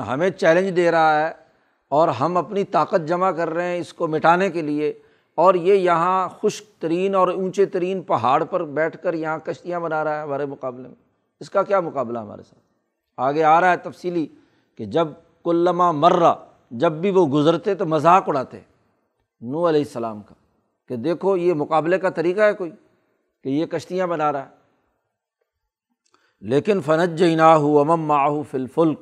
ہمیں 0.07 0.29
چیلنج 0.29 0.75
دے 0.75 0.91
رہا 0.91 1.27
ہے۔ 1.27 1.42
اور 1.93 2.07
ہم 2.07 2.37
اپنی 2.37 2.63
طاقت 2.63 3.07
جمع 3.07 3.31
کر 3.31 3.49
رہے 3.49 3.63
ہیں 3.63 3.79
اس 3.79 3.93
کو 3.93 4.07
مٹانے 4.07 4.49
کے 4.49 4.61
لیے 4.61 4.93
اور 5.35 5.53
یہ 5.53 5.73
یہاں 5.73 6.29
خشک 6.29 6.81
ترین 6.81 7.15
اور 7.15 7.27
اونچے 7.27 7.65
ترین 7.65 8.01
پہاڑ 8.01 8.43
پر 8.43 8.63
بیٹھ 8.63 8.97
کر 9.03 9.13
یہاں 9.13 9.37
کشتیاں 9.37 9.79
بنا 9.79 10.03
رہا 10.03 10.17
ہے 10.17 10.21
ہمارے 10.21 10.45
مقابلے 10.45 10.87
میں۔ 10.87 10.95
اس 11.39 11.49
کا 11.49 11.63
کیا 11.63 11.79
مقابلہ 11.79 12.19
ہمارے 12.19 12.43
ساتھ؟ 12.43 12.59
آگے 13.17 13.43
آ 13.43 13.61
رہا 13.61 13.71
ہے 13.71 13.77
تفصیلی 13.77 14.27
کہ 14.77 14.85
جب 14.85 15.07
کلما 15.43 15.91
مرہ 15.91 16.33
جب 16.71 16.91
بھی 16.91 17.11
وہ 17.11 17.27
گزرتے 17.27 17.75
تو 17.75 17.85
مذاق 17.85 18.23
اڑاتے 18.27 18.59
نو 19.41 19.69
علیہ 19.69 19.81
السلام 19.81 20.21
کا 20.21 20.35
کہ 20.87 20.95
دیکھو 20.95 21.37
یہ 21.37 21.53
مقابلے 21.53 21.99
کا 21.99 22.09
طریقہ 22.09 22.41
ہے 22.41 22.53
کوئی 22.53 22.71
کہ 23.43 23.49
یہ 23.49 23.65
کشتیاں 23.65 24.07
بنا 24.07 24.31
رہا 24.31 24.45
ہے۔ 24.45 24.49
لیکن 26.41 26.81
فنج 26.81 27.19
جینا 27.19 27.57
ہو 27.57 27.79
امم 27.79 28.05
ماہو 28.05 28.43
فلفلک 28.51 28.99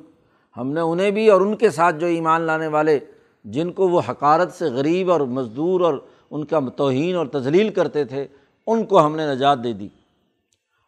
ہم 0.56 0.70
نے 0.70 0.80
انہیں 0.80 1.10
بھی 1.10 1.28
اور 1.28 1.40
ان 1.40 1.56
کے 1.56 1.70
ساتھ 1.70 1.96
جو 1.96 2.06
ایمان 2.06 2.40
لانے 2.40 2.66
والے، 2.66 2.98
جن 3.44 3.72
کو 3.72 3.88
وہ 3.88 4.00
حکارت 4.08 4.52
سے 4.52 4.64
غریب 4.64 5.10
اور 5.10 5.20
مزدور 5.20 5.80
اور 5.80 5.94
ان 6.30 6.44
کا 6.44 6.60
توہین 6.76 7.16
اور 7.16 7.26
تزلیل 7.26 7.68
کرتے 7.68 8.04
تھے، 8.04 8.26
ان 8.66 8.84
کو 8.84 9.06
ہم 9.06 9.16
نے 9.16 9.34
نجات 9.34 9.64
دے 9.64 9.72
دی۔ 9.72 9.88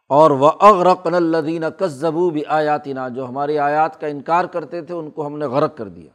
اور 0.07 0.31
وہ 0.31 0.51
اغرقن 0.59 1.15
الدین 1.15 1.63
کذبو 1.79 2.29
بھی 2.29 2.43
آیاتینہ 2.47 2.99
جو 3.15 3.27
ہماری 3.27 3.59
آیات 3.59 4.01
کا 4.01 4.07
انکار 4.07 4.45
کرتے 4.45 4.81
تھے، 4.81 4.93
ان 4.93 5.09
کو 5.09 5.27
ہم 5.27 5.37
نے 5.37 5.45
غرق 5.45 5.77
کر 5.77 5.87
دیا۔ 5.87 6.09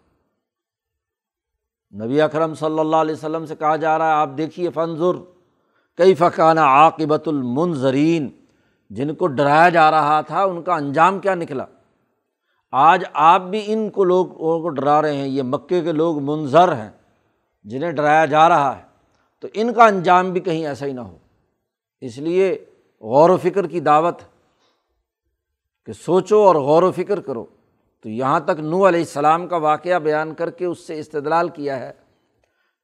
نبی 2.04 2.20
اکرم 2.20 2.54
صلی 2.54 2.78
اللہ 2.78 2.96
علیہ 2.96 3.14
وسلم 3.14 3.46
سے 3.46 3.56
کہا 3.56 3.76
جا 3.76 3.98
رہا 3.98 4.06
ہے، 4.06 4.12
آپ 4.12 4.30
دیکھیے 4.38 4.70
فنظر 4.70 5.12
کئی 5.96 6.14
فقانہ 6.14 6.60
عاقبۃ 6.60 7.26
المنظرین، 7.26 8.28
جن 8.90 9.14
کو 9.14 9.26
ڈرایا 9.26 9.68
جا 9.68 9.90
رہا 9.90 10.20
تھا، 10.20 10.42
ان 10.42 10.62
کا 10.62 10.74
انجام 10.74 11.18
کیا 11.18 11.34
نکلا؟ 11.34 11.64
آج 12.70 13.04
آپ 13.12 13.40
بھی 13.40 13.64
ان 13.66 13.90
کو 13.90 14.04
لوگوں 14.04 14.60
کو 14.60 14.68
ڈرا 14.68 15.02
رہے 15.02 15.16
ہیں، 15.16 15.28
یہ 15.28 15.42
مکے 15.42 15.80
کے 15.80 15.92
لوگ 15.92 16.18
منظر 16.22 16.72
ہیں 16.72 16.90
جنہیں 17.64 17.92
ڈرایا 17.92 18.24
جا 18.24 18.48
رہا 18.48 18.78
ہے۔ 18.78 18.82
تو 19.40 19.48
ان 19.54 19.72
کا 19.72 19.86
انجام 19.86 20.32
بھی 20.32 20.40
کہیں 20.40 20.66
ایسا 20.66 20.86
ہی 20.86 20.92
نہ 20.92 21.00
ہو۔ 21.00 21.16
اس 22.00 22.18
لیے 22.18 22.64
غور 23.00 23.30
و 23.30 23.36
فکر 23.36 23.66
کی 23.66 23.80
دعوت 23.80 24.18
کہ 25.86 25.92
سوچو 25.92 26.46
اور 26.46 26.54
غور 26.54 26.82
و 26.82 26.92
فکر 26.92 27.20
کرو۔ 27.20 27.44
تو 28.02 28.08
یہاں 28.08 28.40
تک 28.40 28.60
نو 28.60 28.88
علیہ 28.88 29.00
السلام 29.00 29.48
کا 29.48 29.56
واقعہ 29.56 29.98
بیان 29.98 30.34
کر 30.34 30.50
کے 30.50 30.64
اس 30.64 30.86
سے 30.86 30.98
استدلال 30.98 31.48
کیا 31.48 31.80
ہے 31.80 31.92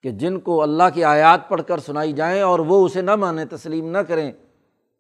کہ 0.03 0.11
جن 0.11 0.41
کو 0.41 0.63
اللہ 0.63 0.83
کی 0.95 1.05
آیات 1.05 1.49
پڑھ 1.49 1.63
کر 1.67 1.79
سنائی 1.79 2.13
جائیں 2.13 2.43
اور 2.43 2.59
وہ 2.59 2.85
اسے 2.85 3.03
نہ 3.03 3.17
مانیں، 3.17 3.45
تسلیم 3.45 3.91
نہ 3.91 3.99
کریں، 3.99 4.33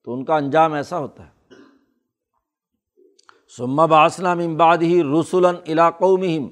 تو 0.04 0.14
ان 0.14 0.24
کا 0.24 0.36
انجام 0.36 0.72
ایسا 0.72 0.98
ہوتا 0.98 1.26
ہے۔ 1.26 1.35
سما 3.48 3.86
باسلہ 3.86 4.28
امباد 4.28 4.78
ہی 4.78 5.02
رسول 5.02 5.46
علاقوں 5.68 6.18
مہم 6.18 6.48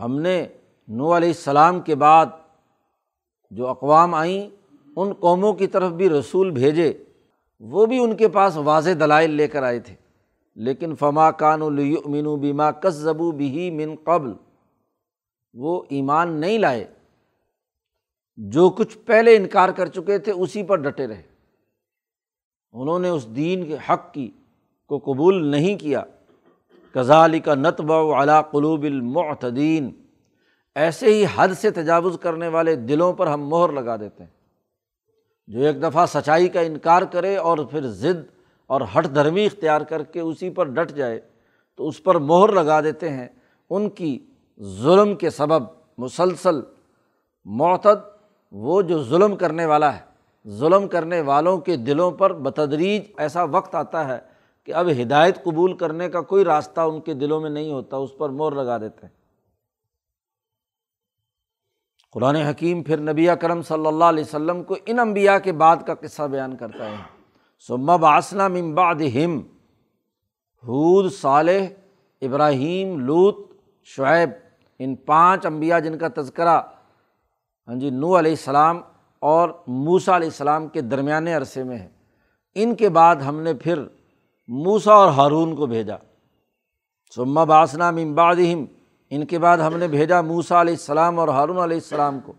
ہم 0.00 0.18
نے 0.18 0.46
نو 0.88 1.16
علیہ 1.16 1.28
السلام 1.28 1.80
کے 1.80 1.94
بعد 1.94 2.26
جو 3.50 3.68
اقوام 3.68 4.14
آئیں، 4.14 4.50
ان 4.96 5.12
قوموں 5.12 5.52
کی 5.52 5.66
طرف 5.66 5.92
بھی 5.92 6.08
رسول 6.08 6.50
بھیجے۔ 6.50 6.92
وہ 7.60 7.86
بھی 7.86 7.98
ان 7.98 8.16
کے 8.16 8.28
پاس 8.28 8.56
واضح 8.56 8.90
دلائل 9.00 9.30
لے 9.30 9.48
کر 9.48 9.62
آئے 9.62 9.80
تھے۔ 9.80 9.94
لیکن 10.54 10.96
فما 10.96 11.30
کان 11.30 11.62
المین 11.62 12.34
بیما 12.36 12.70
کسبو 12.70 13.30
بھی 13.30 13.70
من 13.70 13.94
قبل۔ 14.04 14.32
وہ 15.54 15.82
ایمان 15.88 16.32
نہیں 16.32 16.58
لائے۔ 16.58 16.84
جو 18.36 18.70
کچھ 18.70 18.98
پہلے 18.98 19.36
انکار 19.36 19.68
کر 19.68 19.86
چکے 19.86 20.18
تھے، 20.18 20.32
اسی 20.32 20.62
پر 20.62 20.76
ڈٹے 20.76 21.06
رہے۔ 21.06 21.22
انہوں 22.72 22.98
نے 22.98 23.08
اس 23.08 23.36
دین 23.36 23.66
کے 23.66 23.76
حق 23.88 24.14
کی 24.14 24.30
کو 24.86 24.98
قبول 24.98 25.46
نہیں 25.46 25.78
کیا۔ 25.78 26.02
کزالی 26.94 27.40
کا 27.40 27.54
نتب 27.54 27.92
علا 27.92 28.42
قلوب 28.42 28.82
المعتدین۔ 28.82 29.90
ایسے 30.74 31.06
ہی 31.06 31.24
حد 31.36 31.48
سے 31.56 31.70
تجاوز 31.70 32.18
کرنے 32.20 32.48
والے 32.48 32.76
دلوں 32.76 33.12
پر 33.12 33.26
ہم 33.26 33.48
مہر 33.48 33.72
لگا 33.72 33.96
دیتے 33.96 34.22
ہیں۔ 34.24 34.30
جو 35.46 35.60
ایک 35.60 35.82
دفعہ 35.82 36.06
سچائی 36.06 36.48
کا 36.48 36.60
انکار 36.60 37.02
کرے 37.02 37.36
اور 37.36 37.58
پھر 37.58 37.86
ضد 37.86 38.26
اور 38.66 38.80
ہٹ 38.80 39.14
دھرمی 39.14 39.46
اختیار 39.46 39.80
کر 39.80 40.02
کے 40.02 40.20
اسی 40.20 40.50
پر 40.50 40.64
ڈٹ 40.64 40.92
جائے 40.92 41.20
تو 41.76 41.88
اس 41.88 42.02
پر 42.02 42.14
مہر 42.14 42.52
لگا 42.52 42.80
دیتے 42.80 43.10
ہیں۔ 43.10 43.28
ان 43.70 43.90
کی 43.90 44.26
ظلم 44.62 45.14
کے 45.14 45.30
سبب 45.30 45.66
مسلسل 45.98 46.60
معتد 47.44 48.08
وہ 48.52 48.82
جو 48.82 49.02
ظلم 49.02 49.36
کرنے 49.36 49.66
والا 49.66 49.96
ہے۔ 49.96 50.14
ظلم 50.48 50.88
کرنے 50.88 51.20
والوں 51.20 51.58
کے 51.58 51.76
دلوں 51.76 52.10
پر 52.10 52.32
بتدریج 52.32 53.02
ایسا 53.16 53.42
وقت 53.42 53.74
آتا 53.74 54.08
ہے 54.08 54.33
کہ 54.64 54.74
اب 54.74 54.88
ہدایت 55.02 55.44
قبول 55.44 55.76
کرنے 55.76 56.08
کا 56.08 56.20
کوئی 56.20 56.44
راستہ 56.44 56.80
ان 56.80 57.00
کے 57.00 57.14
دلوں 57.14 57.40
میں 57.40 57.50
نہیں 57.50 57.72
ہوتا، 57.72 57.96
اس 57.96 58.10
پر 58.18 58.28
مور 58.28 58.52
لگا 58.52 58.78
دیتے 58.78 59.06
ہیں۔ 59.06 59.12
قرآن 62.12 62.36
حکیم 62.36 62.82
پھر 62.82 63.00
نبی 63.00 63.28
کرم 63.40 63.62
صلی 63.62 63.86
اللہ 63.86 64.04
علیہ 64.04 64.24
وسلم 64.24 64.62
کو 64.62 64.76
ان 64.86 64.98
انبیاء 64.98 65.38
کے 65.38 65.52
بعد 65.52 65.76
کا 65.86 65.94
قصہ 65.94 66.22
بیان 66.22 66.56
کرتا 66.56 66.90
ہے۔ 66.90 66.96
سما 67.58 67.96
باسنا 67.96 68.48
ممباد 68.48 68.94
ہم 69.14 69.38
حود 70.64 71.12
صالح، 71.12 71.64
ابراہیم 72.22 72.98
لوت 73.00 73.36
شعیب، 73.84 74.30
ان 74.78 74.94
پانچ 74.94 75.46
انبیاء 75.46 75.78
جن 75.78 75.98
کا 75.98 76.08
تذکرہ 76.16 76.60
ہاں 77.68 77.74
جی 77.74 77.90
نو 77.90 78.18
علیہ 78.18 78.32
السلام 78.32 78.80
اور 79.18 79.48
موسا 79.66 80.16
علیہ 80.16 80.28
السلام 80.28 80.68
کے 80.68 80.80
درمیانے 80.80 81.34
عرصے 81.34 81.64
میں 81.64 81.78
ہے۔ 81.78 81.88
ان 82.54 82.74
کے 82.74 82.88
بعد 82.88 83.16
ہم 83.16 83.40
نے 83.40 83.54
پھر 83.54 83.82
موسا 84.48 84.92
اور 84.92 85.08
ہارون 85.08 85.56
کو 85.56 85.66
بھیجا۔ 85.66 85.96
سما 87.14 87.44
باسنا 87.44 87.90
ممباد 87.90 88.36
ان 89.10 89.26
کے 89.26 89.38
بعد 89.38 89.58
ہم 89.58 89.76
نے 89.76 89.88
بھیجا 89.88 90.20
موسا 90.20 90.60
علیہ 90.60 90.72
السلام 90.72 91.18
اور 91.18 91.28
ہارون 91.28 91.56
علیہ 91.56 91.76
السلام 91.76 92.20
کو۔ 92.20 92.32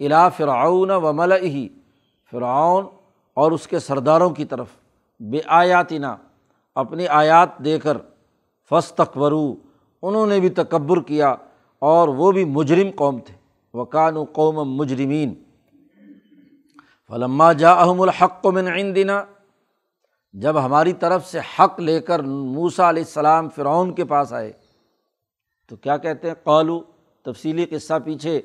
الا 0.00 0.28
فرعون 0.28 0.90
و 0.90 1.12
مل 1.12 1.32
ہی 1.32 1.68
فرعون 2.30 2.84
اور 3.34 3.52
اس 3.52 3.66
کے 3.66 3.78
سرداروں 3.78 4.30
کی 4.30 4.44
طرف۔ 4.44 4.66
بے 5.20 5.38
آیاتینہ 5.46 6.06
اپنی 6.74 7.08
آیات 7.08 7.58
دے 7.58 7.78
کر۔ 7.78 7.96
فس 8.70 8.92
تقورو 8.92 9.54
انہوں 10.02 10.26
نے 10.26 10.40
بھی 10.40 10.48
تکبر 10.48 11.00
کیا 11.00 11.34
اور 11.78 12.08
وہ 12.08 12.32
بھی 12.32 12.44
مجرم 12.44 12.88
قوم 12.96 13.18
تھے۔ 13.18 13.34
وکان 13.78 14.16
و 14.16 14.24
قوم 14.32 14.76
مجرمین۔ 14.76 15.34
فلما 17.08 17.52
جا 17.52 17.72
احم 17.72 18.00
الحق 18.00 18.46
من 18.46 18.68
عندنا 18.68 19.24
جب 20.34 20.64
ہماری 20.64 20.92
طرف 20.92 21.26
سے 21.30 21.38
حق 21.38 21.80
لے 21.80 22.00
کر 22.00 22.22
موسا 22.22 22.88
علیہ 22.88 23.02
السلام 23.02 23.48
فرعون 23.48 23.94
کے 23.94 24.04
پاس 24.04 24.32
آئے، 24.32 24.52
تو 25.68 25.76
کیا 25.76 25.96
کہتے 25.96 26.28
ہیں؟ 26.28 26.34
قالو، 26.44 26.82
تفصیلی 27.22 27.64
قصہ 27.64 27.94
پیچھے 28.04 28.40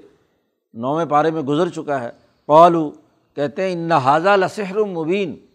نویں 0.73 1.05
پارے 1.05 1.31
میں 1.31 1.41
گزر 1.41 1.69
چکا 1.69 1.99
ہے۔ 2.01 2.09
قالو، 2.45 2.91
کہتے 3.35 3.63
ہیں، 3.63 3.73
ان 3.73 3.91
حاضہ 3.91 4.29
لسحر 4.29 4.77
مبین 4.77 5.45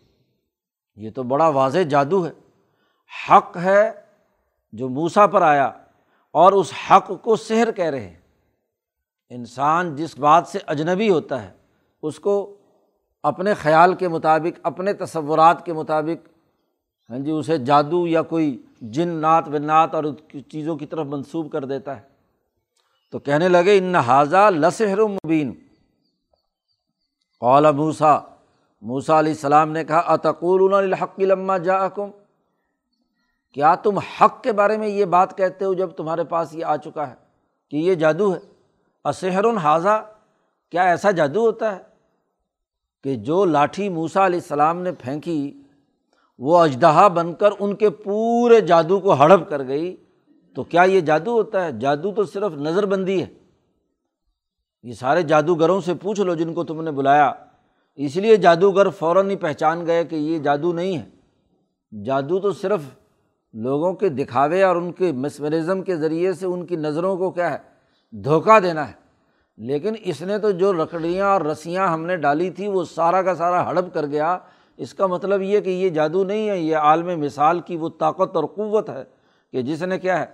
یہ 0.96 1.10
تو 1.10 1.22
بڑا 1.22 1.48
واضح 1.48 1.78
جادو 1.78 2.26
ہے۔ 2.26 2.32
حق 3.30 3.56
ہے 3.56 3.92
جو 4.72 4.88
موسا 4.88 5.26
پر 5.26 5.42
آیا 5.42 5.72
اور 6.30 6.52
اس 6.52 6.72
حق 6.90 7.10
کو 7.22 7.36
سحر 7.36 7.72
کہہ 7.72 7.84
رہے 7.84 8.06
ہیں۔ 8.06 8.20
انسان 9.30 9.96
جس 9.96 10.18
بات 10.18 10.48
سے 10.48 10.58
اجنبی 10.66 11.10
ہوتا 11.10 11.42
ہے، 11.42 11.50
اس 12.02 12.20
کو 12.20 12.56
اپنے 13.24 13.54
خیال 13.54 13.94
کے 13.94 14.08
مطابق، 14.08 14.60
اپنے 14.62 14.92
تصورات 14.92 15.66
کے 15.66 15.72
مطابق 15.72 16.28
ہاں 17.10 17.18
جی 17.18 17.30
اسے 17.30 17.58
جادو 17.58 18.06
یا 18.06 18.22
کوئی 18.22 18.62
جن 18.80 19.08
نعت 19.08 19.48
و 19.48 19.58
نعت 19.58 19.94
اور 19.94 20.04
چیزوں 20.50 20.76
کی 20.76 20.86
طرف 20.86 21.06
منسوب 21.06 21.52
کر 21.52 21.64
دیتا 21.64 21.96
ہے۔ 21.96 22.02
تو 23.12 23.18
کہنے 23.18 23.48
لگے، 23.48 23.78
ان 23.78 23.94
حاضہ 23.94 24.50
لسحر 24.50 24.98
مبین۔ 24.98 25.52
قول 27.40 27.72
موسا 27.72 28.18
موسا 28.82 29.18
علیہ 29.18 29.32
السلام 29.32 29.70
نے 29.70 29.84
کہا 29.84 29.98
اتقول 29.98 30.74
الحق 30.74 31.20
لما 31.20 31.58
جا 31.58 31.88
کیا 33.52 33.74
تم 33.74 33.98
حق 33.98 34.42
کے 34.42 34.52
بارے 34.52 34.76
میں 34.76 34.88
یہ 34.88 35.04
بات 35.04 35.36
کہتے 35.36 35.64
ہو 35.64 35.74
جب 35.74 35.90
تمہارے 35.90 36.24
پاس 36.24 36.54
یہ 36.54 36.64
آ 36.64 36.76
چکا 36.76 37.08
ہے 37.08 37.14
کہ 37.70 37.76
یہ 37.76 37.94
جادو 37.94 38.34
ہے؟ 38.34 38.38
اسحر 39.04 39.56
حاضہ 39.56 40.04
کیا 40.70 40.82
ایسا 40.82 41.10
جادو 41.10 41.40
ہوتا 41.40 41.76
ہے؟ 41.76 41.93
کہ 43.04 43.14
جو 43.14 43.44
لاٹھی 43.44 43.88
موسا 43.88 44.26
علیہ 44.26 44.38
السلام 44.38 44.82
نے 44.82 44.92
پھینکی، 44.92 45.62
وہ 46.38 46.58
اجدہا 46.58 47.08
بن 47.08 47.34
کر 47.34 47.48
ان 47.58 47.74
کے 47.74 47.90
پورے 47.90 48.60
جادو 48.60 49.00
کو 49.00 49.12
ہڑپ 49.12 49.48
کر 49.48 49.66
گئی۔ 49.66 49.96
تو 50.54 50.62
کیا 50.62 50.82
یہ 50.82 51.00
جادو 51.00 51.32
ہوتا 51.32 51.64
ہے؟ 51.64 51.72
جادو 51.72 52.12
تو 52.12 52.24
صرف 52.24 52.52
نظر 52.54 52.86
بندی 52.86 53.22
ہے۔ 53.22 53.26
یہ 54.82 54.92
سارے 54.92 55.22
جادوگروں 55.22 55.80
سے 55.80 55.94
پوچھ 55.94 56.20
لو 56.20 56.34
جن 56.34 56.54
کو 56.54 56.64
تم 56.64 56.82
نے 56.82 56.90
بلایا۔ 56.90 57.32
اس 57.96 58.16
لیے 58.16 58.36
جادوگر 58.36 58.88
فوراً 58.88 59.30
ہی 59.30 59.36
پہچان 59.36 59.86
گئے 59.86 60.04
کہ 60.04 60.16
یہ 60.16 60.38
جادو 60.38 60.72
نہیں 60.72 60.98
ہے۔ 60.98 61.08
جادو 62.02 62.40
تو 62.40 62.52
صرف 62.52 62.80
لوگوں 63.52 63.92
کے 63.92 64.08
دکھاوے 64.08 64.62
اور 64.62 64.76
ان 64.76 64.92
کے 64.92 65.12
مسمرزم 65.12 65.82
کے 65.82 65.96
ذریعے 65.96 66.32
سے 66.32 66.46
ان 66.46 66.66
کی 66.66 66.76
نظروں 66.76 67.16
کو 67.16 67.30
کیا 67.30 67.52
ہے؟ 67.52 67.58
دھوکہ 68.10 68.60
دینا 68.60 68.88
ہے۔ 68.88 69.03
لیکن 69.56 69.94
اس 70.04 70.22
نے 70.22 70.38
تو 70.38 70.50
جو 70.50 70.72
لکڑیاں 70.72 71.26
اور 71.26 71.40
رسیاں 71.40 71.88
ہم 71.88 72.06
نے 72.06 72.16
ڈالی 72.16 72.50
تھی 72.50 72.68
وہ 72.68 72.84
سارا 72.84 73.22
کا 73.22 73.34
سارا 73.34 73.66
ہڑپ 73.66 73.94
کر 73.94 74.06
گیا۔ 74.06 74.38
اس 74.76 74.94
کا 74.94 75.06
مطلب 75.06 75.42
یہ 75.42 75.60
کہ 75.60 75.70
یہ 75.70 75.88
جادو 75.88 76.24
نہیں 76.24 76.48
ہے، 76.48 76.58
یہ 76.58 76.76
عالم 76.76 77.20
مثال 77.20 77.60
کی 77.60 77.76
وہ 77.76 77.88
طاقت 77.98 78.36
اور 78.36 78.44
قوت 78.44 78.90
ہے 78.90 79.04
کہ 79.52 79.62
جس 79.62 79.82
نے 79.82 79.98
کیا 79.98 80.20
ہے، 80.20 80.26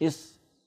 اس 0.00 0.14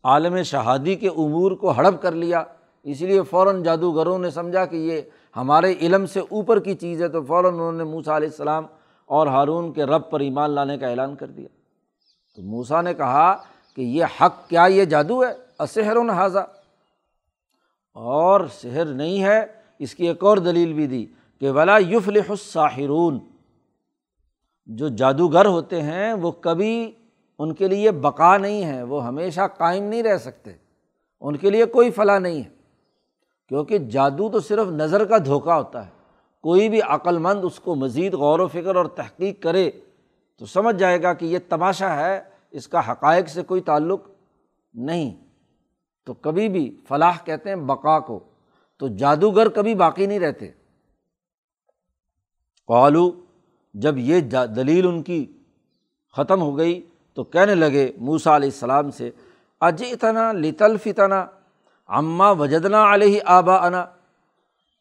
عالم 0.04 0.42
شہادی 0.42 0.96
کے 0.96 1.08
امور 1.08 1.52
کو 1.52 1.72
ہڑپ 1.72 2.02
کر 2.02 2.12
لیا۔ 2.12 2.44
اس 2.84 3.02
لیے 3.02 3.22
فوراً 3.22 3.64
جادوگروں 3.64 4.20
نے 4.20 4.30
سمجھا 4.30 4.66
کہ 4.66 4.76
یہ 4.76 5.02
ہمارے 5.36 5.74
علم 5.82 6.06
سے 6.06 6.20
اوپر 6.20 6.60
کی 6.60 6.76
چیز 6.76 7.02
ہے، 7.02 7.08
تو 7.08 7.24
فوراً 7.24 7.54
انہوں 7.54 7.72
نے 7.72 7.84
موسا 7.84 8.18
علیہ 8.18 8.28
السلام 8.28 8.66
اور 9.06 9.28
ہارون 9.28 9.74
کے 9.74 9.84
رب 9.84 10.10
پر 10.10 10.20
ایمان 10.20 10.52
لانے 10.52 10.78
کا 10.78 10.88
اعلان 10.88 11.16
کر 11.16 11.28
دیا۔ 11.28 11.48
تو 12.36 12.42
موسا 12.42 12.82
نے 12.82 12.94
کہا 12.94 13.36
کہ 13.76 13.82
یہ 13.82 14.04
حق، 14.22 14.50
کیا 14.50 14.66
یہ 14.66 14.86
جادو 14.86 15.24
ہے؟ 15.24 15.34
اسحر 15.60 15.96
و 15.96 16.10
حاضہ 16.10 16.40
اور 18.02 18.42
شہر 18.62 18.86
نہیں 18.86 19.24
ہے، 19.24 19.46
اس 19.80 19.96
کی 19.96 20.08
ایک 20.08 20.24
اور 20.24 20.38
دلیل 20.38 20.74
بھی 20.74 20.88
دی 20.88 21.06
کہ 21.40 21.52
ولا 21.52 21.78
یفلح 21.78 22.24
الساحرون۔ 22.30 23.20
جو 24.66 24.88
جادوگر 24.88 25.46
ہوتے 25.46 25.82
ہیں، 25.82 26.14
وہ 26.14 26.32
کبھی 26.32 26.92
ان 27.40 27.54
کے 27.54 27.68
لیے 27.68 27.92
بقا 27.92 28.38
نہیں 28.38 28.66
ہے، 28.66 28.84
وہ 28.84 29.06
ہمیشہ 29.06 29.42
قائم 29.58 29.84
نہیں 29.84 30.04
رہ 30.04 30.18
سکتے۔ 30.18 30.52
ان 31.22 31.36
کے 31.36 31.50
لیے 31.50 31.66
کوئی 31.66 31.92
فلاح 31.92 32.20
نہیں 32.20 32.44
ہے۔ 32.44 32.50
کیونکہ 33.48 33.78
جادو 33.78 34.30
تو 34.30 34.40
صرف 34.40 34.68
نظر 34.68 35.06
کا 35.06 35.18
دھوکہ 35.26 35.52
ہوتا 35.52 35.86
ہے۔ 35.86 35.92
کوئی 36.42 36.70
بھی 36.70 36.82
عقل 36.82 37.18
مند 37.18 37.40
اس 37.44 37.60
کو 37.60 37.76
مزید 37.76 38.14
غور 38.14 38.40
و 38.40 38.48
فکر 38.48 38.76
اور 38.76 38.86
تحقیق 38.86 39.44
کرے 39.44 39.72
تو 40.38 40.46
سمجھ 40.46 40.76
جائے 40.76 41.04
گا 41.04 41.14
کہ 41.14 41.26
یہ 41.26 41.40
تماشا 41.50 41.96
ہے، 41.96 42.22
اس 42.52 42.68
کا 42.68 42.92
حقائق 42.92 43.30
سے 43.30 43.44
کوئی 43.44 43.62
تعلق 43.62 44.02
نہیں۔ 44.74 45.29
تو 46.08 46.14
کبھی 46.14 46.48
بھی 46.50 46.70
فلاح 46.88 47.18
کہتے 47.26 47.50
ہیں 47.50 47.56
بقا 47.56 48.00
کو، 48.00 48.20
تو 48.82 48.88
جادوگر 48.88 49.50
کبھی 49.50 49.76
باقی 49.76 50.06
نہیں 50.06 50.20
رہتے۔ 50.20 50.52
قالو، 52.70 53.10
جب 53.76 53.98
یہ 53.98 54.20
دلیل 54.56 54.88
ان 54.88 55.02
کی 55.04 55.26
ختم 56.16 56.42
ہو 56.42 56.58
گئی 56.58 56.82
تو 57.14 57.24
کہنے 57.24 57.56
لگے 57.56 57.92
موسا 57.98 58.36
علیہ 58.36 58.50
السلام 58.50 58.92
سے 58.92 59.10
اج 59.62 59.84
اتنا 59.92 60.32
لطل 60.32 60.78
فتنا 60.78 61.26
اماں 61.90 62.34
وجدنا 62.36 62.84
علیہ 62.94 63.20
آبا 63.26 63.56
انا 63.56 63.86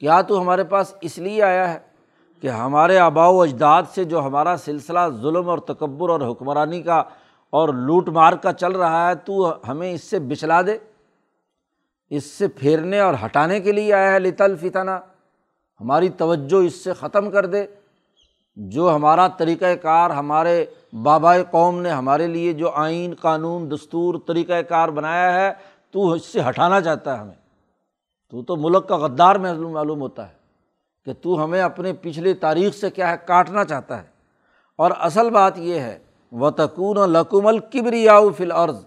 کیا 0.03 0.21
تو 0.21 0.41
ہمارے 0.41 0.65
پاس 0.65 0.95
اس 1.01 1.19
لیے 1.19 1.43
آیا 1.43 1.73
ہے 1.75 1.79
کہ 2.41 2.49
ہمارے 2.49 2.99
آبا 2.99 3.27
و 3.29 3.41
اجداد 3.43 3.83
سے 3.95 4.05
جو 4.05 4.21
ہمارا 4.27 4.57
سلسلہ 4.57 5.01
ظلم 5.23 5.49
اور 5.49 5.59
تکبر 5.59 6.09
اور 6.09 6.21
حکمرانی 6.21 6.83
کا 6.83 7.03
اور 7.53 7.69
لوٹ 7.75 8.09
مار 8.09 8.33
کا 8.33 8.53
چل 8.53 8.73
رہا 8.73 9.09
ہے، 9.09 9.15
تو 9.15 9.55
ہمیں 9.69 9.93
اس 9.93 10.05
سے 10.05 10.19
بچلا 10.19 10.63
دے؟ 10.63 10.79
اس 12.11 12.25
سے 12.25 12.49
پھیرنے 12.49 13.01
اور 13.01 13.15
ہٹانے 13.25 13.61
کے 13.61 13.73
لیے 13.73 13.95
آیا 13.95 14.13
ہے 14.13 14.19
لطل 14.19 14.57
فتنا۔ 14.57 15.01
ہماری 15.81 16.09
توجہ 16.09 16.67
اس 16.67 16.75
سے 16.75 16.93
ختم 16.93 17.31
کر 17.31 17.47
دے۔ 17.47 17.67
جو 18.57 18.95
ہمارا 18.95 19.29
طریقۂ 19.29 19.67
کار 19.83 20.11
ہمارے 20.11 20.67
بابائے 21.03 21.45
قوم 21.51 21.81
نے 21.81 21.91
ہمارے 21.91 22.27
لیے 22.27 22.53
جو 22.53 22.71
آئین، 22.71 23.15
قانون، 23.15 23.71
دستور 23.71 24.15
طریقۂ 24.27 24.55
کار 24.69 24.89
بنایا 24.89 25.35
ہے، 25.35 25.53
تو 25.91 26.13
اس 26.13 26.25
سے 26.25 26.41
ہٹانا 26.49 26.81
چاہتا 26.81 27.15
ہے 27.15 27.19
ہمیں۔ 27.19 27.35
تو 28.31 28.43
تو 28.43 28.57
ملک 28.57 28.89
کا 28.89 28.97
غدار 28.97 29.37
محلوم 29.37 29.73
معلوم 29.73 30.01
ہوتا 30.01 30.29
ہے 30.29 30.35
کہ 31.05 31.13
تو 31.13 31.45
ہمیں 31.45 31.63
اپنے 31.63 31.93
پچھلی 31.93 32.35
تاریخ 32.35 32.75
سے 32.75 32.91
کیا 32.91 33.11
ہے، 33.11 33.17
کاٹنا 33.27 33.65
چاہتا 33.65 34.03
ہے۔ 34.03 34.07
اور 34.77 34.91
اصل 34.99 35.31
بات 35.31 35.59
یہ 35.59 35.81
ہے 35.81 35.99
و 36.33 36.51
تکون 36.51 36.97
و 36.97 37.07
لقم 37.07 38.33
فل 38.37 38.53
عرض 38.53 38.85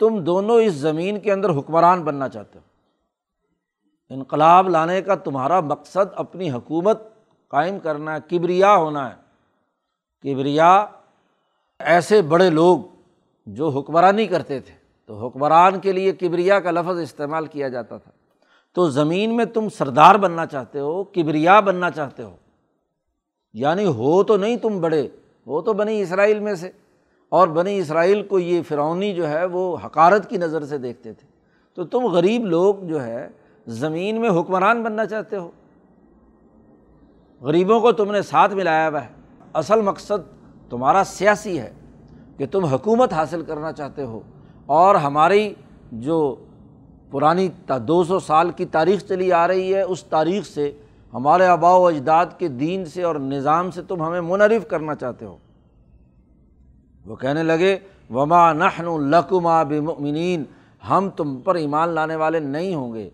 تم 0.00 0.24
دونوں 0.24 0.60
اس 0.60 0.72
زمین 0.72 1.20
کے 1.20 1.32
اندر 1.32 1.50
حکمران 1.50 2.02
بننا 2.02 2.28
چاہتے 2.28 2.58
ہو۔ 2.58 2.64
انقلاب 4.14 4.68
لانے 4.68 5.02
کا 5.02 5.14
تمہارا 5.14 5.60
مقصد 5.60 6.12
اپنی 6.14 6.50
حکومت 6.50 7.02
قائم 7.48 7.78
کرنا 7.78 8.16
ہے، 8.16 8.18
کبریا 8.28 8.76
ہونا 8.76 9.10
ہے۔ 9.10 9.14
کبریا 10.22 10.86
ایسے 11.78 12.22
بڑے 12.22 12.50
لوگ 12.50 12.78
جو 13.46 13.68
حکمرانی 13.68 14.26
کرتے 14.26 14.60
تھے۔ 14.60 14.74
تو 15.06 15.26
حکمران 15.26 15.80
کے 15.80 15.92
لیے 15.92 16.12
کبریا 16.12 16.60
کا 16.60 16.70
لفظ 16.70 16.98
استعمال 16.98 17.46
کیا 17.46 17.68
جاتا 17.68 17.96
تھا۔ 17.96 18.10
تو 18.72 18.90
زمین 18.90 19.36
میں 19.36 19.44
تم 19.44 19.68
سردار 19.68 20.14
بننا 20.14 20.46
چاہتے 20.46 20.80
ہو، 20.80 21.04
کبریا 21.04 21.60
بننا 21.60 21.90
چاہتے 21.90 22.22
ہو۔ 22.22 22.36
یعنی 23.52 23.86
ہو 23.86 24.24
تو 24.24 24.36
نہیں 24.36 24.56
تم 24.56 24.80
بڑے، 24.80 25.08
ہو 25.46 25.62
تو 25.62 25.72
بنی 25.72 26.02
اسرائیل 26.02 26.38
میں 26.38 26.54
سے۔ 26.54 26.70
اور 27.30 27.48
بنی 27.48 27.78
اسرائیل 27.78 28.22
کو 28.22 28.38
یہ 28.38 28.62
فرونی 28.68 29.14
جو 29.14 29.28
ہے 29.28 29.44
وہ 29.44 29.76
حکارت 29.84 30.30
کی 30.30 30.36
نظر 30.36 30.64
سے 30.64 30.78
دیکھتے 30.78 31.12
تھے۔ 31.12 31.26
تو 31.74 31.84
تم 31.84 32.04
غریب 32.04 32.46
لوگ 32.46 32.74
جو 32.74 33.04
ہے 33.04 33.28
زمین 33.66 34.20
میں 34.20 34.30
حکمران 34.30 34.82
بننا 34.82 35.06
چاہتے 35.06 35.36
ہو۔ 35.36 35.50
غریبوں 37.40 37.80
کو 37.80 37.92
تم 37.92 38.12
نے 38.12 38.22
ساتھ 38.22 38.54
ملایا 38.54 38.88
ہوا 38.88 39.04
ہے۔ 39.04 39.08
اصل 39.54 39.80
مقصد 39.80 40.40
تمہارا 40.70 41.02
سیاسی 41.06 41.58
ہے 41.58 41.72
کہ 42.36 42.46
تم 42.46 42.64
حکومت 42.64 43.12
حاصل 43.12 43.42
کرنا 43.42 43.72
چاہتے 43.72 44.04
ہو۔ 44.04 44.20
اور 44.66 44.94
ہماری 44.94 45.54
جو 45.92 46.36
پرانی 47.10 47.48
دو 47.88 48.04
سو 48.04 48.20
سال 48.20 48.50
کی 48.50 48.64
تاریخ 48.64 49.00
چلی 49.00 49.32
آ 49.32 49.48
رہی 49.48 49.74
ہے، 49.74 49.82
اس 49.82 50.04
تاریخ 50.04 50.44
سے 50.44 50.72
ہمارے 51.14 51.46
آبا 51.46 51.76
و 51.76 51.86
اجداد 51.86 52.26
کے 52.38 52.48
دین 52.48 52.84
سے 52.84 53.02
اور 53.02 53.14
نظام 53.14 53.70
سے 53.70 53.82
تم 53.82 54.02
ہمیں 54.02 54.20
منرف 54.20 54.68
کرنا 54.68 54.94
چاہتے 54.94 55.24
ہو۔ 55.24 55.36
وہ 57.06 57.16
کہنے 57.16 57.42
لگے، 57.42 57.78
وما 58.10 58.52
نحن 58.52 58.86
القما 58.86 59.62
بمؤمنین 59.62 60.44
ہم 60.90 61.10
تم 61.16 61.40
پر 61.40 61.54
ایمان 61.54 61.88
لانے 61.88 62.16
والے 62.16 62.40
نہیں 62.40 62.74
ہوں 62.74 62.94
گے۔ 62.94 63.10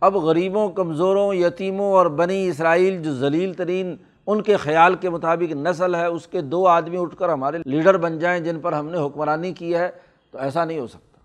اب 0.00 0.16
غریبوں، 0.16 0.70
کمزوروں، 0.70 1.34
یتیموں 1.34 1.92
اور 1.92 2.06
بنی 2.06 2.48
اسرائیل 2.48 3.02
جو 3.02 3.14
ذلیل 3.14 3.54
ترین 3.54 3.96
ان 4.26 4.42
کے 4.42 4.56
خیال 4.56 4.94
کے 4.94 5.10
مطابق 5.10 5.52
نسل 5.52 5.94
ہے، 5.94 6.06
اس 6.06 6.26
کے 6.26 6.40
دو 6.40 6.66
آدمی 6.66 6.96
اٹھ 6.96 7.16
کر 7.16 7.28
ہمارے 7.28 7.58
لیڈر 7.64 7.96
بن 7.96 8.18
جائیں 8.18 8.40
جن 8.40 8.60
پر 8.60 8.72
ہم 8.72 8.86
نے 8.86 8.98
حکمرانی 8.98 9.52
کی 9.52 9.74
ہے، 9.74 9.90
تو 10.30 10.38
ایسا 10.38 10.64
نہیں 10.64 10.78
ہو 10.78 10.86
سکتا۔ 10.86 11.18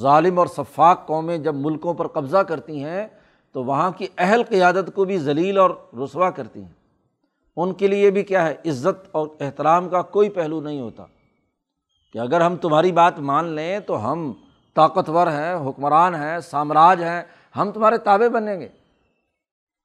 ظالم 0.00 0.38
اور 0.38 0.46
شفاق 0.56 1.06
قومیں 1.06 1.38
جب 1.38 1.54
ملکوں 1.54 1.94
پر 1.94 2.06
قبضہ 2.06 2.36
کرتی 2.36 2.84
ہیں، 2.84 3.06
تو 3.52 3.64
وہاں 3.64 3.90
کی 3.90 4.06
اہل 4.18 4.42
قیادت 4.48 4.90
کو 4.94 5.04
بھی 5.04 5.18
ذلیل 5.18 5.58
اور 5.58 5.70
رسوا 6.04 6.30
کرتی 6.30 6.60
ہیں۔ 6.60 6.83
ان 7.56 7.74
کے 7.74 7.86
لیے 7.86 8.10
بھی 8.10 8.22
کیا 8.22 8.46
ہے، 8.46 8.54
عزت 8.64 9.08
اور 9.12 9.28
احترام 9.40 9.88
کا 9.88 10.02
کوئی 10.02 10.28
پہلو 10.28 10.60
نہیں 10.60 10.80
ہوتا۔ 10.80 11.04
کہ 12.12 12.18
اگر 12.18 12.40
ہم 12.40 12.56
تمہاری 12.56 12.92
بات 12.92 13.18
مان 13.18 13.44
لیں 13.44 13.80
تو 13.80 14.12
ہم 14.12 14.32
طاقتور 14.74 15.26
ہیں، 15.26 15.68
حکمران 15.68 16.14
ہیں، 16.14 16.40
سامراج 16.40 17.02
ہیں، 17.02 17.22
ہم 17.56 17.70
تمہارے 17.70 17.98
تابے 17.98 18.28
بنیں 18.28 18.60
گے۔ 18.60 18.68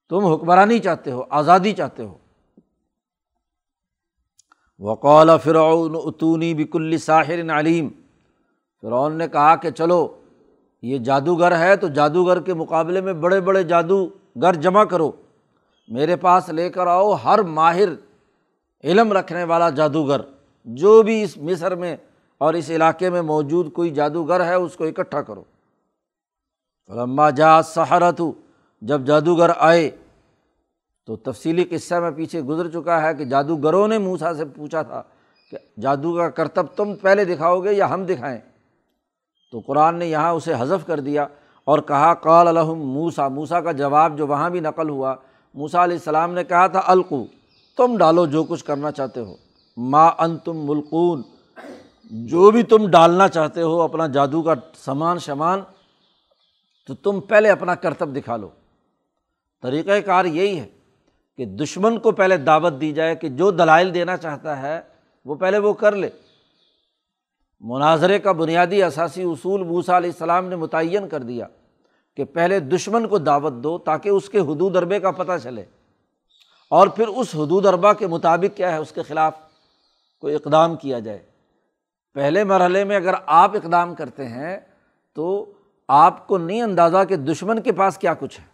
تم 0.09 0.25
حکمرانی 0.25 0.79
چاہتے 0.79 1.11
ہو، 1.11 1.23
آزادی 1.29 1.73
چاہتے 1.73 2.03
ہو۔ 2.03 2.17
وقول 4.79 5.29
فرعون، 5.43 5.95
اتونی 6.03 6.53
بک 6.53 6.75
الساحر 6.75 7.59
علیم۔ 7.59 7.89
فرعون 8.81 9.17
نے 9.17 9.27
کہا 9.27 9.55
کہ 9.55 9.71
چلو، 9.71 10.21
یہ 10.81 10.97
جادوگر 10.97 11.57
ہے 11.57 11.75
تو 11.75 11.87
جادوگر 11.87 12.41
کے 12.41 12.53
مقابلے 12.53 13.01
میں 13.01 13.13
بڑے 13.13 13.41
بڑے 13.41 13.63
جادوگر 13.63 14.53
جمع 14.53 14.83
کرو۔ 14.83 15.11
میرے 15.89 16.15
پاس 16.15 16.49
لے 16.49 16.69
کر 16.69 16.87
آؤ 16.87 17.13
ہر 17.13 17.41
ماہر 17.41 17.89
علم 18.83 19.13
رکھنے 19.13 19.43
والا 19.43 19.69
جادوگر، 19.69 20.21
جو 20.67 21.01
بھی 21.01 21.21
اس 21.23 21.37
مصر 21.37 21.75
میں 21.75 21.95
اور 22.37 22.53
اس 22.53 22.69
علاقے 22.69 23.09
میں 23.09 23.21
موجود 23.21 23.71
کوئی 23.73 23.89
جادوگر 23.89 24.45
ہے، 24.45 24.53
اس 24.53 24.75
کو 24.75 24.83
اکٹھا 24.83 25.21
کرو۔ 25.21 25.43
فلما 26.89 27.29
جا 27.29 27.61
سہارت 27.61 28.21
جب 28.81 29.05
جادوگر 29.05 29.49
آئے، 29.57 29.89
تو 31.07 31.15
تفصیلی 31.15 31.63
قصہ 31.63 31.95
میں 31.95 32.11
پیچھے 32.11 32.41
گزر 32.41 32.69
چکا 32.69 33.01
ہے 33.01 33.13
کہ 33.13 33.25
جادوگروں 33.25 33.87
نے 33.87 33.97
موسا 33.97 34.33
سے 34.33 34.45
پوچھا 34.45 34.81
تھا 34.81 35.01
کہ 35.51 35.57
جادو 35.81 36.15
کا 36.15 36.29
کرتب 36.29 36.65
تم 36.75 36.95
پہلے 36.95 37.25
دکھاؤ 37.25 37.59
گے 37.59 37.73
یا 37.73 37.89
ہم 37.89 38.05
دکھائیں؟ 38.05 38.39
تو 39.53 39.59
قرآن 39.59 39.95
نے 39.95 40.05
یہاں 40.05 40.31
اسے 40.33 40.53
حذف 40.59 40.85
کر 40.87 40.99
دیا 40.99 41.27
اور 41.67 41.79
کہا، 41.79 42.13
قال 42.13 42.47
الحم 42.47 42.79
موسا 42.93 43.27
موسا 43.27 43.61
کا 43.61 43.71
جواب 43.71 44.17
جو 44.17 44.27
وہاں 44.27 44.49
بھی 44.49 44.59
نقل 44.59 44.89
ہوا 44.89 45.15
موسا 45.53 45.83
علیہ 45.83 45.97
السلام 45.97 46.33
نے 46.33 46.43
کہا 46.43 46.67
تھا، 46.67 46.81
القو، 46.85 47.25
تم 47.77 47.97
ڈالو 47.97 48.25
جو 48.25 48.43
کچھ 48.43 48.65
کرنا 48.65 48.91
چاہتے 48.91 49.19
ہو۔ 49.19 49.35
ما 49.77 50.07
ان 50.07 50.37
تم 50.37 50.57
ملکون 50.69 51.21
جو 52.11 52.51
بھی 52.51 52.63
تم 52.63 52.89
ڈالنا 52.89 53.27
چاہتے 53.27 53.61
ہو، 53.61 53.81
اپنا 53.81 54.07
جادو 54.07 54.41
کا 54.41 54.53
سامان 54.75 55.19
شمان 55.19 55.59
تو 56.87 56.95
تم 56.95 57.19
پہلے 57.19 57.49
اپنا 57.49 57.75
کرتب 57.75 58.15
دکھا 58.15 58.37
لو۔ 58.37 58.49
طریقۂ 59.61 60.05
کار 60.05 60.25
یہی 60.25 60.59
ہے 60.59 60.67
کہ 61.37 61.45
دشمن 61.45 61.99
کو 61.99 62.11
پہلے 62.11 62.37
دعوت 62.37 62.73
دی 62.81 62.91
جائے 62.91 63.15
کہ 63.15 63.29
جو 63.29 63.51
دلائل 63.51 63.93
دینا 63.93 64.17
چاہتا 64.17 64.61
ہے، 64.61 64.81
وہ 65.25 65.35
پہلے 65.35 65.57
وہ 65.57 65.73
کر 65.73 65.95
لے۔ 65.95 66.09
مناظرے 67.59 68.19
کا 68.19 68.31
بنیادی 68.31 68.83
اثاثی 68.83 69.23
اصول 69.23 69.63
موسا 69.63 69.97
علیہ 69.97 70.09
السلام 70.09 70.45
نے 70.45 70.55
متعین 70.55 71.09
کر 71.09 71.23
دیا۔ 71.23 71.47
کہ 72.19 72.25
پہلے 72.25 72.59
دشمن 72.59 73.07
کو 73.07 73.17
دعوت 73.17 73.53
دو 73.53 73.77
تاکہ 73.77 74.09
اس 74.09 74.29
کے 74.29 74.39
حدود 74.39 74.75
اربے 74.75 74.99
کا 74.99 75.11
پتہ 75.11 75.31
چلے۔ 75.43 75.65
اور 76.69 76.87
پھر 76.87 77.07
اس 77.07 77.35
حدود 77.35 77.65
اربا 77.65 77.93
کے 77.93 78.07
مطابق 78.07 78.57
کیا 78.57 78.71
ہے؟ 78.71 78.77
اس 78.77 78.91
کے 78.91 79.03
خلاف 79.03 79.33
کوئی 80.21 80.35
اقدام 80.35 80.75
کیا 80.75 80.99
جائے۔ 80.99 81.19
پہلے 82.13 82.43
مرحلے 82.43 82.83
میں 82.83 82.95
اگر 82.95 83.13
آپ 83.25 83.55
اقدام 83.55 83.95
کرتے 83.95 84.27
ہیں 84.27 84.57
تو 85.15 85.53
آپ 85.87 86.27
کو 86.27 86.37
نہیں 86.37 86.61
اندازہ 86.61 86.97
کہ 87.09 87.15
دشمن 87.15 87.61
کے 87.61 87.71
پاس 87.71 87.97
کیا 87.97 88.13
کچھ 88.13 88.39
ہے۔ 88.39 88.45